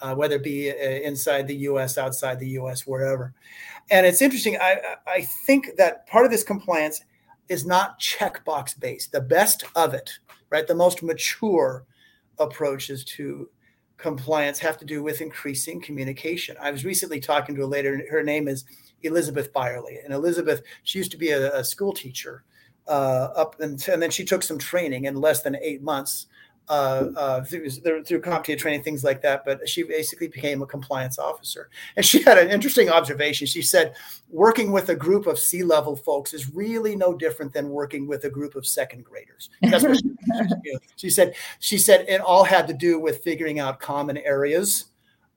uh, 0.00 0.14
whether 0.14 0.36
it 0.36 0.42
be 0.42 0.70
uh, 0.70 0.74
inside 0.74 1.46
the 1.46 1.56
U.S., 1.56 1.98
outside 1.98 2.38
the 2.38 2.48
U.S., 2.50 2.86
wherever. 2.86 3.34
And 3.90 4.04
it's 4.04 4.22
interesting. 4.22 4.56
I 4.60 4.80
I 5.06 5.22
think 5.46 5.76
that 5.76 6.06
part 6.06 6.24
of 6.24 6.30
this 6.30 6.42
compliance 6.42 7.00
is 7.48 7.64
not 7.64 8.00
checkbox 8.00 8.78
based. 8.78 9.12
The 9.12 9.20
best 9.20 9.64
of 9.74 9.94
it, 9.94 10.10
right? 10.50 10.66
The 10.66 10.74
most 10.74 11.02
mature 11.02 11.84
approaches 12.38 13.04
to 13.04 13.48
compliance 13.96 14.58
have 14.58 14.76
to 14.78 14.84
do 14.84 15.02
with 15.02 15.20
increasing 15.20 15.80
communication. 15.80 16.56
I 16.60 16.70
was 16.70 16.84
recently 16.84 17.20
talking 17.20 17.54
to 17.54 17.64
a 17.64 17.66
lady. 17.66 17.88
Her 18.10 18.22
name 18.22 18.48
is 18.48 18.64
Elizabeth 19.02 19.52
Byerly, 19.52 19.98
and 20.04 20.12
Elizabeth 20.12 20.62
she 20.82 20.98
used 20.98 21.12
to 21.12 21.16
be 21.16 21.30
a, 21.30 21.56
a 21.56 21.64
school 21.64 21.92
teacher 21.92 22.44
uh, 22.88 23.28
up 23.36 23.60
and, 23.60 23.86
and 23.88 24.00
then 24.00 24.10
she 24.10 24.24
took 24.24 24.42
some 24.42 24.58
training 24.58 25.04
in 25.04 25.20
less 25.20 25.42
than 25.42 25.56
eight 25.60 25.82
months 25.82 26.26
uh, 26.68 27.08
uh, 27.16 27.44
through, 27.44 27.70
through 27.70 28.20
CompTIA 28.20 28.58
training, 28.58 28.82
things 28.82 29.04
like 29.04 29.22
that. 29.22 29.44
But 29.44 29.68
she 29.68 29.82
basically 29.82 30.28
became 30.28 30.62
a 30.62 30.66
compliance 30.66 31.18
officer. 31.18 31.68
And 31.96 32.04
she 32.04 32.22
had 32.22 32.38
an 32.38 32.50
interesting 32.50 32.88
observation. 32.88 33.46
She 33.46 33.62
said, 33.62 33.94
working 34.30 34.72
with 34.72 34.88
a 34.88 34.96
group 34.96 35.26
of 35.26 35.38
C 35.38 35.62
level 35.62 35.96
folks 35.96 36.34
is 36.34 36.52
really 36.52 36.96
no 36.96 37.14
different 37.14 37.52
than 37.52 37.70
working 37.70 38.06
with 38.06 38.24
a 38.24 38.30
group 38.30 38.56
of 38.56 38.66
second 38.66 39.04
graders. 39.04 39.50
That's 39.62 39.84
what 39.84 39.98
she, 39.98 40.76
she 40.96 41.10
said. 41.10 41.34
She 41.60 41.78
said 41.78 42.04
it 42.08 42.20
all 42.20 42.44
had 42.44 42.66
to 42.68 42.74
do 42.74 42.98
with 42.98 43.22
figuring 43.22 43.60
out 43.60 43.80
common 43.80 44.16
areas 44.18 44.86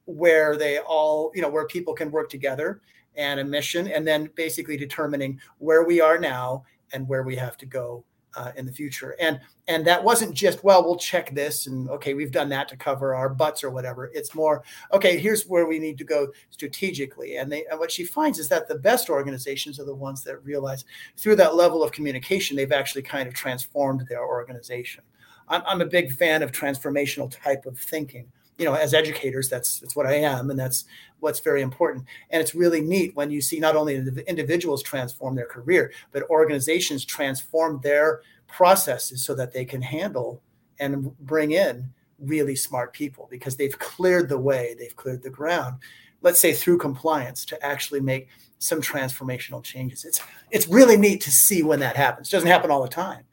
where 0.06 0.58
they 0.58 0.80
all, 0.80 1.32
you 1.36 1.42
know, 1.42 1.50
where 1.50 1.68
people 1.68 1.94
can 1.94 2.10
work 2.10 2.30
together 2.30 2.82
and 3.16 3.40
a 3.40 3.44
mission, 3.44 3.88
and 3.88 4.08
then 4.08 4.30
basically 4.36 4.78
determining 4.78 5.40
where 5.58 5.84
we 5.84 6.00
are 6.00 6.18
now 6.18 6.64
and 6.94 7.08
where 7.08 7.24
we 7.24 7.36
have 7.36 7.58
to 7.58 7.66
go 7.66 8.04
uh, 8.36 8.52
in 8.56 8.66
the 8.66 8.72
future. 8.72 9.16
And 9.20 9.40
and 9.68 9.86
that 9.86 10.04
wasn't 10.04 10.34
just 10.34 10.64
well, 10.64 10.84
we'll 10.84 10.98
check 10.98 11.34
this 11.34 11.68
and 11.68 11.90
okay, 11.90 12.14
we've 12.14 12.32
done 12.32 12.50
that 12.50 12.68
to 12.70 12.78
cover 12.78 13.16
our 13.16 13.30
butts 13.30 13.64
or 13.64 13.70
whatever. 13.70 14.12
It's 14.14 14.36
more 14.36 14.64
okay. 14.94 15.18
Here's 15.18 15.48
where 15.48 15.68
we 15.68 15.80
need 15.80 15.98
to 16.00 16.04
go 16.04 16.28
strategically. 16.50 17.38
And 17.38 17.52
they 17.52 17.66
and 17.70 17.80
what 17.80 17.92
she 17.92 18.04
finds 18.04 18.40
is 18.40 18.50
that 18.50 18.68
the 18.68 18.76
best 18.76 19.10
organizations 19.10 19.80
are 19.80 19.86
the 19.86 19.96
ones 19.96 20.24
that 20.24 20.44
realize 20.44 20.86
through 21.18 21.36
that 21.38 21.56
level 21.56 21.84
of 21.84 21.92
communication, 21.92 22.56
they've 22.56 22.72
actually 22.72 23.04
kind 23.04 23.28
of 23.28 23.34
transformed 23.34 24.06
their 24.10 24.26
organization. 24.26 25.04
I'm, 25.48 25.64
I'm 25.66 25.82
a 25.82 25.86
big 25.86 26.12
fan 26.12 26.44
of 26.44 26.52
transformational 26.52 27.36
type 27.44 27.66
of 27.66 27.78
thinking 27.78 28.32
you 28.60 28.66
know, 28.66 28.74
as 28.74 28.94
educators, 28.94 29.50
that's 29.50 29.80
that's 29.80 29.96
what 29.96 30.06
I 30.06 30.16
am, 30.16 30.50
and 30.50 30.60
that's 30.60 30.86
what's 31.20 31.40
very 31.40 31.62
important. 31.62 32.06
And 32.30 32.42
it's 32.42 32.54
really 32.54 32.82
neat 32.82 33.16
when 33.16 33.32
you 33.32 33.42
see 33.42 33.60
not 33.60 33.76
only 33.76 33.96
individuals 34.28 34.84
transform 34.84 35.36
their 35.36 35.46
career, 35.46 35.92
but 36.12 36.30
organizations 36.30 37.06
transform 37.06 37.80
their 37.82 38.22
processes 38.48 39.24
so 39.24 39.34
that 39.36 39.54
they 39.54 39.66
can 39.66 39.82
handle 39.82 40.42
and 40.80 41.18
bring 41.20 41.52
in 41.52 41.90
really 42.20 42.56
smart 42.56 42.94
people 42.94 43.28
because 43.32 43.56
they've 43.56 43.78
cleared 43.80 44.30
the 44.30 44.38
way, 44.38 44.76
they've 44.78 44.96
cleared 44.96 45.24
the 45.24 45.30
ground. 45.30 45.78
Let's 46.22 46.40
say 46.40 46.54
through 46.54 46.80
compliance 46.80 47.46
to 47.46 47.66
actually 47.66 48.02
make 48.02 48.28
some 48.58 48.82
transformational 48.82 49.64
changes. 49.64 50.04
It's 50.04 50.20
it's 50.52 50.68
really 50.68 50.98
neat 50.98 51.22
to 51.22 51.32
see 51.32 51.64
when 51.64 51.80
that 51.80 51.96
happens. 51.96 52.28
It 52.28 52.32
doesn't 52.32 52.50
happen 52.50 52.72
all 52.72 52.84
the 52.84 52.90
time, 52.90 53.24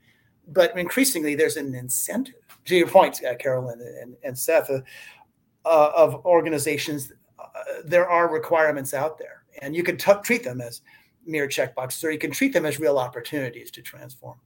but 0.47 0.77
increasingly 0.79 1.35
there's 1.35 1.57
an 1.57 1.75
incentive. 1.75 2.35
To 2.67 2.77
your 2.77 2.89
point, 2.89 3.23
uh, 3.25 3.37
Carolyn 3.37 3.81
and, 3.81 4.17
and 4.25 4.37
Seth, 4.37 4.71
uh, 4.71 4.81
uh, 5.67 5.91
of 5.95 6.25
organizations, 6.25 7.13
uh, 7.39 7.45
there 7.85 8.09
are 8.09 8.33
requirements 8.33 8.95
out 8.95 9.19
there, 9.19 9.45
and 9.61 9.75
you 9.75 9.83
can 9.83 9.97
t- 9.97 10.13
treat 10.23 10.45
them 10.45 10.61
as 10.61 10.81
mere 11.27 11.49
checkboxes, 11.49 12.05
or 12.05 12.11
you 12.11 12.19
can 12.19 12.31
treat 12.31 12.53
them 12.53 12.65
as 12.65 12.79
real 12.79 12.99
opportunities 12.99 13.71
to 13.73 13.83
transform. 13.83 14.39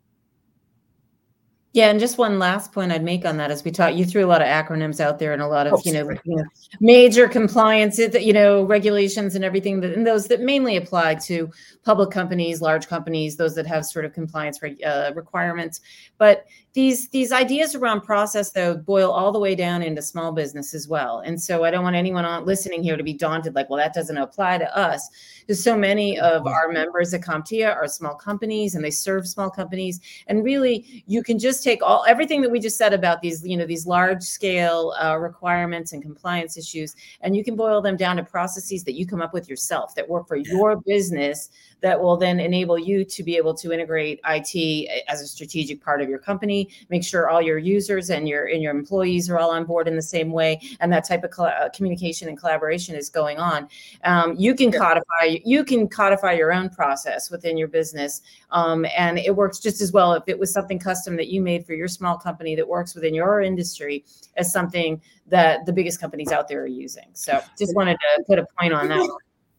Yeah, 1.73 1.89
and 1.89 2.01
just 2.01 2.19
one 2.19 2.41
last 2.41 2.73
point 2.73 2.91
I'd 2.91 3.05
make 3.05 3.25
on 3.25 3.37
that 3.37 3.53
is 3.53 3.63
we 3.63 3.71
taught 3.71 3.95
you 3.95 4.05
threw 4.05 4.25
a 4.25 4.27
lot 4.27 4.43
of 4.43 4.49
acronyms 4.49 4.99
out 4.99 5.21
there 5.21 5.33
and 5.33 5.41
a 5.41 5.47
lot 5.47 5.69
of 5.69 5.75
oh, 5.75 5.83
you, 5.85 5.93
know, 5.93 6.11
you, 6.25 6.37
know, 6.37 6.45
major 6.81 7.29
compliance, 7.29 7.97
you 7.97 8.33
know, 8.33 8.65
regulations 8.65 9.37
and 9.37 9.45
everything 9.45 9.79
that 9.81 9.95
and 9.95 10.05
those 10.05 10.27
that 10.27 10.41
mainly 10.41 10.77
apply 10.77 11.15
to 11.15 11.49
public 11.85 12.11
companies, 12.11 12.61
large 12.61 12.89
companies, 12.89 13.37
those 13.37 13.55
that 13.55 13.69
have 13.69 13.87
sort 13.87 14.05
of 14.05 14.13
compliance 14.13 14.59
uh, 14.85 15.13
requirements. 15.15 15.81
But 16.19 16.45
these 16.73 17.09
these 17.09 17.33
ideas 17.33 17.75
around 17.75 18.03
process 18.03 18.53
though 18.53 18.77
boil 18.77 19.11
all 19.11 19.33
the 19.33 19.39
way 19.39 19.55
down 19.55 19.83
into 19.83 20.01
small 20.01 20.31
business 20.31 20.73
as 20.73 20.87
well. 20.87 21.19
And 21.21 21.41
so 21.41 21.65
I 21.65 21.71
don't 21.71 21.83
want 21.83 21.97
anyone 21.97 22.25
on 22.25 22.45
listening 22.45 22.83
here 22.83 22.97
to 22.97 23.03
be 23.03 23.13
daunted 23.13 23.55
like, 23.55 23.69
well, 23.69 23.79
that 23.79 23.93
doesn't 23.93 24.17
apply 24.17 24.59
to 24.59 24.77
us 24.77 25.09
because 25.41 25.65
so 25.65 25.77
many 25.77 26.19
of 26.19 26.47
our 26.47 26.69
members 26.69 27.13
at 27.13 27.23
CompTIA 27.23 27.75
are 27.75 27.89
small 27.89 28.15
companies 28.15 28.77
and 28.77 28.85
they 28.85 28.91
serve 28.91 29.27
small 29.27 29.51
companies. 29.51 29.99
And 30.29 30.45
really, 30.45 31.03
you 31.07 31.25
can 31.25 31.41
just 31.41 31.65
take 31.65 31.83
all 31.83 32.05
everything 32.07 32.41
that 32.43 32.51
we 32.51 32.61
just 32.61 32.79
said 32.79 32.93
about 32.93 33.21
these, 33.21 33.45
you 33.45 33.57
know, 33.57 33.67
these 33.67 33.87
large 33.87 34.23
scale 34.23 34.95
uh, 35.03 35.17
requirements 35.19 35.93
and 35.93 36.03
compliance 36.03 36.57
issues, 36.57 36.95
and 37.21 37.37
you 37.37 37.43
can 37.43 37.57
boil 37.57 37.83
them 37.83 37.97
down 37.97 38.17
to 38.17 38.23
processes 38.23 38.85
that 38.85 38.95
you 38.95 39.07
come 39.07 39.21
up 39.21 39.35
with 39.35 39.49
yourself 39.49 39.95
that 39.97 40.09
work 40.09 40.29
for 40.29 40.37
your 40.37 40.77
business 40.87 41.51
that 41.81 42.01
will 42.01 42.17
then 42.17 42.41
enable 42.41 42.79
you 42.79 43.05
to 43.05 43.23
be 43.23 43.37
able 43.37 43.55
to 43.55 43.73
integrate 43.73 44.21
IT 44.29 44.89
as 45.09 45.21
a 45.21 45.27
strategic 45.27 45.83
part 45.83 46.01
of 46.01 46.09
your 46.09 46.19
company, 46.19 46.60
make 46.89 47.05
sure 47.05 47.29
all 47.29 47.41
your 47.41 47.59
users 47.59 48.11
and 48.11 48.29
your 48.29 48.47
and 48.47 48.63
your 48.63 48.75
employees 48.75 49.31
are 49.31 49.39
all 49.39 49.51
on 49.51 49.65
board 49.65 49.87
in 49.89 49.97
the 49.97 50.03
same 50.03 50.33
way, 50.33 50.61
and 50.81 50.93
that 50.93 51.07
type 51.07 51.25
of 51.25 51.31
uh, 51.39 51.69
communication 51.75 52.29
and 52.29 52.39
collaboration 52.39 52.95
is 52.95 53.09
going 53.09 53.39
on. 53.39 53.69
Um, 54.05 54.35
you 54.39 54.55
can 54.55 54.73
codify 54.73 55.39
you 55.45 55.65
can 55.65 55.89
codify 55.89 56.33
your 56.33 56.53
own 56.53 56.69
process 56.71 57.31
within 57.31 57.57
your 57.57 57.69
business, 57.69 58.23
um, 58.51 58.87
and 58.97 59.19
it 59.19 59.35
works 59.35 59.59
just 59.59 59.81
as 59.81 59.93
well 59.93 60.13
if 60.15 60.25
it 60.27 60.39
was 60.39 60.53
something 60.53 60.79
custom 60.79 61.17
that 61.17 61.29
you 61.29 61.41
made 61.41 61.67
for 61.67 61.75
your 61.75 61.89
small 61.89 62.17
company 62.17 62.55
that 62.57 62.67
works 62.67 62.95
within 62.95 63.15
your 63.15 63.41
industry 63.41 64.05
as 64.37 64.53
something 64.53 65.01
that 65.27 65.65
the 65.67 65.73
biggest 65.73 66.01
companies 66.01 66.33
out 66.33 66.49
there 66.49 66.63
are 66.63 66.67
using. 66.67 67.07
So, 67.13 67.41
just 67.59 67.75
wanted 67.75 67.95
to 67.95 68.25
put 68.27 68.39
a 68.39 68.47
point 68.59 68.73
on 68.73 68.89
that. 68.89 69.09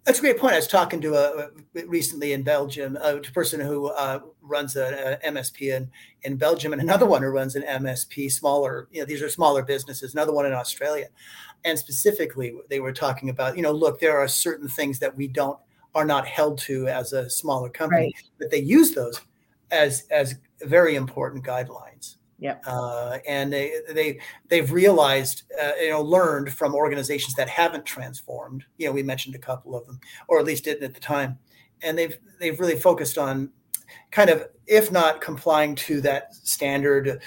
That's 0.05 0.17
a 0.17 0.21
great 0.21 0.39
point. 0.39 0.53
I 0.53 0.57
was 0.57 0.67
talking 0.67 0.99
to 1.01 1.13
a 1.15 1.49
recently 1.85 2.33
in 2.33 2.41
Belgium, 2.41 2.97
a 2.97 3.19
person 3.19 3.59
who 3.59 3.87
uh, 3.89 4.19
runs 4.41 4.75
a, 4.75 5.19
a, 5.23 5.29
MSP 5.31 5.75
in, 5.75 5.91
in 6.23 6.37
Belgium, 6.37 6.73
and 6.73 6.81
another 6.81 7.05
one 7.05 7.21
who 7.21 7.29
runs 7.29 7.55
an 7.55 7.61
MSP, 7.61 8.31
smaller. 8.31 8.87
You 8.91 9.01
know, 9.01 9.05
these 9.05 9.21
are 9.21 9.29
smaller 9.29 9.61
businesses. 9.61 10.13
Another 10.13 10.33
one 10.33 10.47
in 10.47 10.53
Australia, 10.53 11.07
and 11.65 11.77
specifically, 11.77 12.55
they 12.67 12.79
were 12.79 12.91
talking 12.91 13.29
about. 13.29 13.55
You 13.55 13.61
know, 13.61 13.71
look, 13.71 13.99
there 13.99 14.17
are 14.17 14.27
certain 14.27 14.67
things 14.67 14.97
that 14.99 15.15
we 15.15 15.27
don't 15.27 15.59
are 15.93 16.05
not 16.05 16.25
held 16.25 16.57
to 16.57 16.87
as 16.87 17.13
a 17.13 17.29
smaller 17.29 17.69
company, 17.69 18.05
right. 18.05 18.29
but 18.39 18.49
they 18.49 18.59
use 18.59 18.95
those 18.95 19.21
as 19.69 20.07
as 20.09 20.35
very 20.63 20.95
important 20.95 21.43
guidelines. 21.45 22.15
Yeah. 22.41 22.58
Uh, 22.65 23.19
and 23.27 23.54
they 23.54 23.71
they 23.88 24.19
they've 24.47 24.71
realized, 24.71 25.43
uh, 25.62 25.73
you 25.80 25.91
know, 25.91 26.01
learned 26.01 26.51
from 26.51 26.73
organizations 26.73 27.36
that 27.36 27.47
haven't 27.47 27.86
transformed. 27.86 28.65
You 28.80 28.88
know, 28.88 28.93
we 28.93 29.04
mentioned 29.04 29.36
a 29.36 29.39
couple 29.39 29.75
of 29.75 29.86
them, 29.86 29.99
or 30.27 30.39
at 30.39 30.45
least 30.45 30.63
didn't 30.63 30.84
at 30.84 30.95
the 30.95 30.99
time, 30.99 31.38
and 31.84 31.95
they've 31.95 32.17
they've 32.39 32.60
really 32.60 32.80
focused 32.80 33.19
on 33.19 33.51
kind 34.10 34.32
of, 34.32 34.49
if 34.65 34.91
not 34.91 35.21
complying 35.21 35.75
to 35.75 36.01
that 36.01 36.34
standard, 36.34 37.21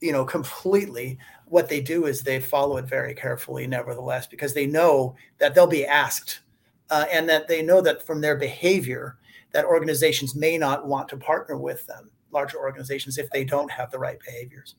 you 0.00 0.12
know, 0.12 0.24
completely. 0.24 1.18
What 1.46 1.68
they 1.68 1.80
do 1.80 2.06
is 2.06 2.22
they 2.22 2.40
follow 2.40 2.76
it 2.76 2.84
very 2.84 3.14
carefully, 3.14 3.66
nevertheless, 3.66 4.28
because 4.28 4.54
they 4.54 4.66
know 4.66 5.16
that 5.38 5.56
they'll 5.56 5.66
be 5.66 5.84
asked, 5.84 6.42
uh, 6.90 7.06
and 7.10 7.28
that 7.28 7.48
they 7.48 7.62
know 7.62 7.80
that 7.80 8.06
from 8.06 8.20
their 8.20 8.36
behavior 8.36 9.16
that 9.50 9.64
organizations 9.64 10.36
may 10.36 10.58
not 10.58 10.86
want 10.86 11.08
to 11.08 11.16
partner 11.16 11.56
with 11.56 11.84
them 11.86 12.12
larger 12.32 12.58
organizations 12.58 13.18
if 13.18 13.30
they 13.30 13.44
don't 13.44 13.70
have 13.70 13.90
the 13.90 13.98
right 13.98 14.18
behaviors. 14.20 14.76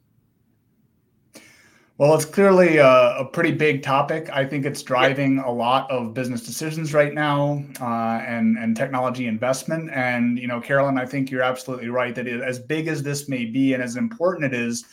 Well, 1.99 2.15
it's 2.15 2.23
clearly 2.23 2.77
a, 2.77 3.17
a, 3.17 3.25
pretty 3.25 3.51
big 3.51 3.83
topic. 3.83 4.29
I 4.31 4.45
think 4.45 4.65
it's 4.65 4.81
driving 4.81 5.39
a 5.39 5.51
lot 5.51 5.91
of 5.91 6.13
business 6.13 6.45
decisions 6.45 6.93
right 6.93 7.13
now, 7.13 7.61
uh, 7.81 8.23
and 8.25 8.57
and 8.57 8.73
technology 8.73 9.27
investment. 9.27 9.91
And 9.91 10.39
you 10.39 10.47
know, 10.47 10.61
Carolyn, 10.61 10.97
I 10.97 11.05
think 11.05 11.29
you're 11.29 11.43
absolutely 11.43 11.89
right 11.89 12.15
that 12.15 12.25
it, 12.25 12.39
as 12.41 12.57
big 12.57 12.87
as 12.87 13.03
this 13.03 13.27
may 13.27 13.43
be, 13.43 13.73
and 13.73 13.83
as 13.83 13.97
important 13.97 14.53
it 14.53 14.57
is 14.57 14.85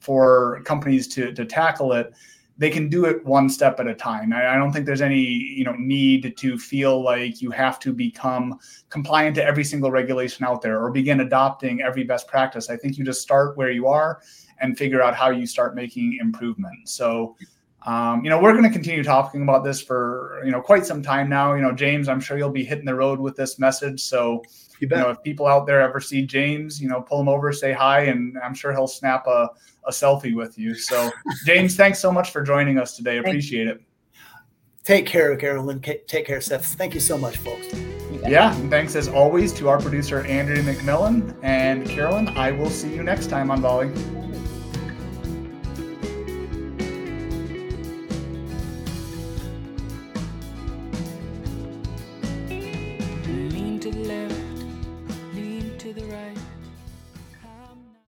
for 0.00 0.62
companies 0.62 1.06
to 1.08 1.34
to 1.34 1.44
tackle 1.44 1.92
it, 1.92 2.14
they 2.56 2.70
can 2.70 2.88
do 2.88 3.04
it 3.04 3.24
one 3.24 3.48
step 3.48 3.80
at 3.80 3.86
a 3.86 3.94
time. 3.94 4.32
I, 4.32 4.54
I 4.54 4.56
don't 4.56 4.72
think 4.72 4.86
there's 4.86 5.00
any 5.00 5.22
you 5.22 5.64
know 5.64 5.74
need 5.76 6.36
to 6.36 6.58
feel 6.58 7.02
like 7.02 7.42
you 7.42 7.50
have 7.50 7.78
to 7.80 7.92
become 7.92 8.58
compliant 8.90 9.34
to 9.36 9.44
every 9.44 9.64
single 9.64 9.90
regulation 9.90 10.44
out 10.44 10.62
there 10.62 10.82
or 10.82 10.90
begin 10.90 11.20
adopting 11.20 11.82
every 11.82 12.04
best 12.04 12.28
practice. 12.28 12.70
I 12.70 12.76
think 12.76 12.96
you 12.96 13.04
just 13.04 13.22
start 13.22 13.56
where 13.56 13.70
you 13.70 13.86
are 13.88 14.20
and 14.60 14.78
figure 14.78 15.02
out 15.02 15.14
how 15.14 15.30
you 15.30 15.46
start 15.46 15.74
making 15.74 16.18
improvement. 16.20 16.88
So, 16.88 17.36
um, 17.84 18.24
you 18.24 18.30
know, 18.30 18.40
we're 18.40 18.52
going 18.52 18.64
to 18.64 18.70
continue 18.70 19.04
talking 19.04 19.42
about 19.42 19.62
this 19.62 19.80
for 19.80 20.40
you 20.44 20.50
know 20.50 20.60
quite 20.60 20.86
some 20.86 21.02
time 21.02 21.28
now. 21.28 21.54
You 21.54 21.62
know, 21.62 21.72
James, 21.72 22.08
I'm 22.08 22.20
sure 22.20 22.38
you'll 22.38 22.50
be 22.50 22.64
hitting 22.64 22.86
the 22.86 22.94
road 22.94 23.20
with 23.20 23.36
this 23.36 23.58
message. 23.58 24.02
So, 24.02 24.42
you, 24.80 24.88
you 24.90 24.96
know, 24.96 25.10
if 25.10 25.22
people 25.22 25.46
out 25.46 25.66
there 25.66 25.82
ever 25.82 26.00
see 26.00 26.24
James, 26.24 26.80
you 26.80 26.88
know, 26.88 27.02
pull 27.02 27.20
him 27.20 27.28
over, 27.28 27.52
say 27.52 27.72
hi, 27.72 28.04
and 28.04 28.38
I'm 28.42 28.54
sure 28.54 28.72
he'll 28.72 28.86
snap 28.86 29.26
a, 29.26 29.50
a 29.86 29.90
selfie 29.90 30.34
with 30.34 30.58
you. 30.58 30.74
So, 30.74 31.10
James, 31.44 31.76
thanks 31.76 31.98
so 31.98 32.10
much 32.10 32.30
for 32.30 32.42
joining 32.42 32.78
us 32.78 32.96
today. 32.96 33.18
Appreciate 33.18 33.68
it. 33.68 33.82
Take 34.82 35.06
care, 35.06 35.34
Carolyn. 35.36 35.80
Take 35.80 36.26
care, 36.26 36.40
Seth. 36.40 36.66
Thank 36.74 36.94
you 36.94 37.00
so 37.00 37.18
much, 37.18 37.36
folks. 37.38 37.68
Yeah, 38.26 38.54
and 38.56 38.70
thanks 38.70 38.96
as 38.96 39.08
always 39.08 39.52
to 39.54 39.68
our 39.68 39.78
producer, 39.78 40.22
Andrew 40.22 40.62
McMillan. 40.62 41.36
And 41.42 41.86
Carolyn, 41.86 42.28
I 42.28 42.50
will 42.52 42.70
see 42.70 42.94
you 42.94 43.02
next 43.02 43.28
time 43.28 43.50
on 43.50 43.60
Volley. 43.60 44.23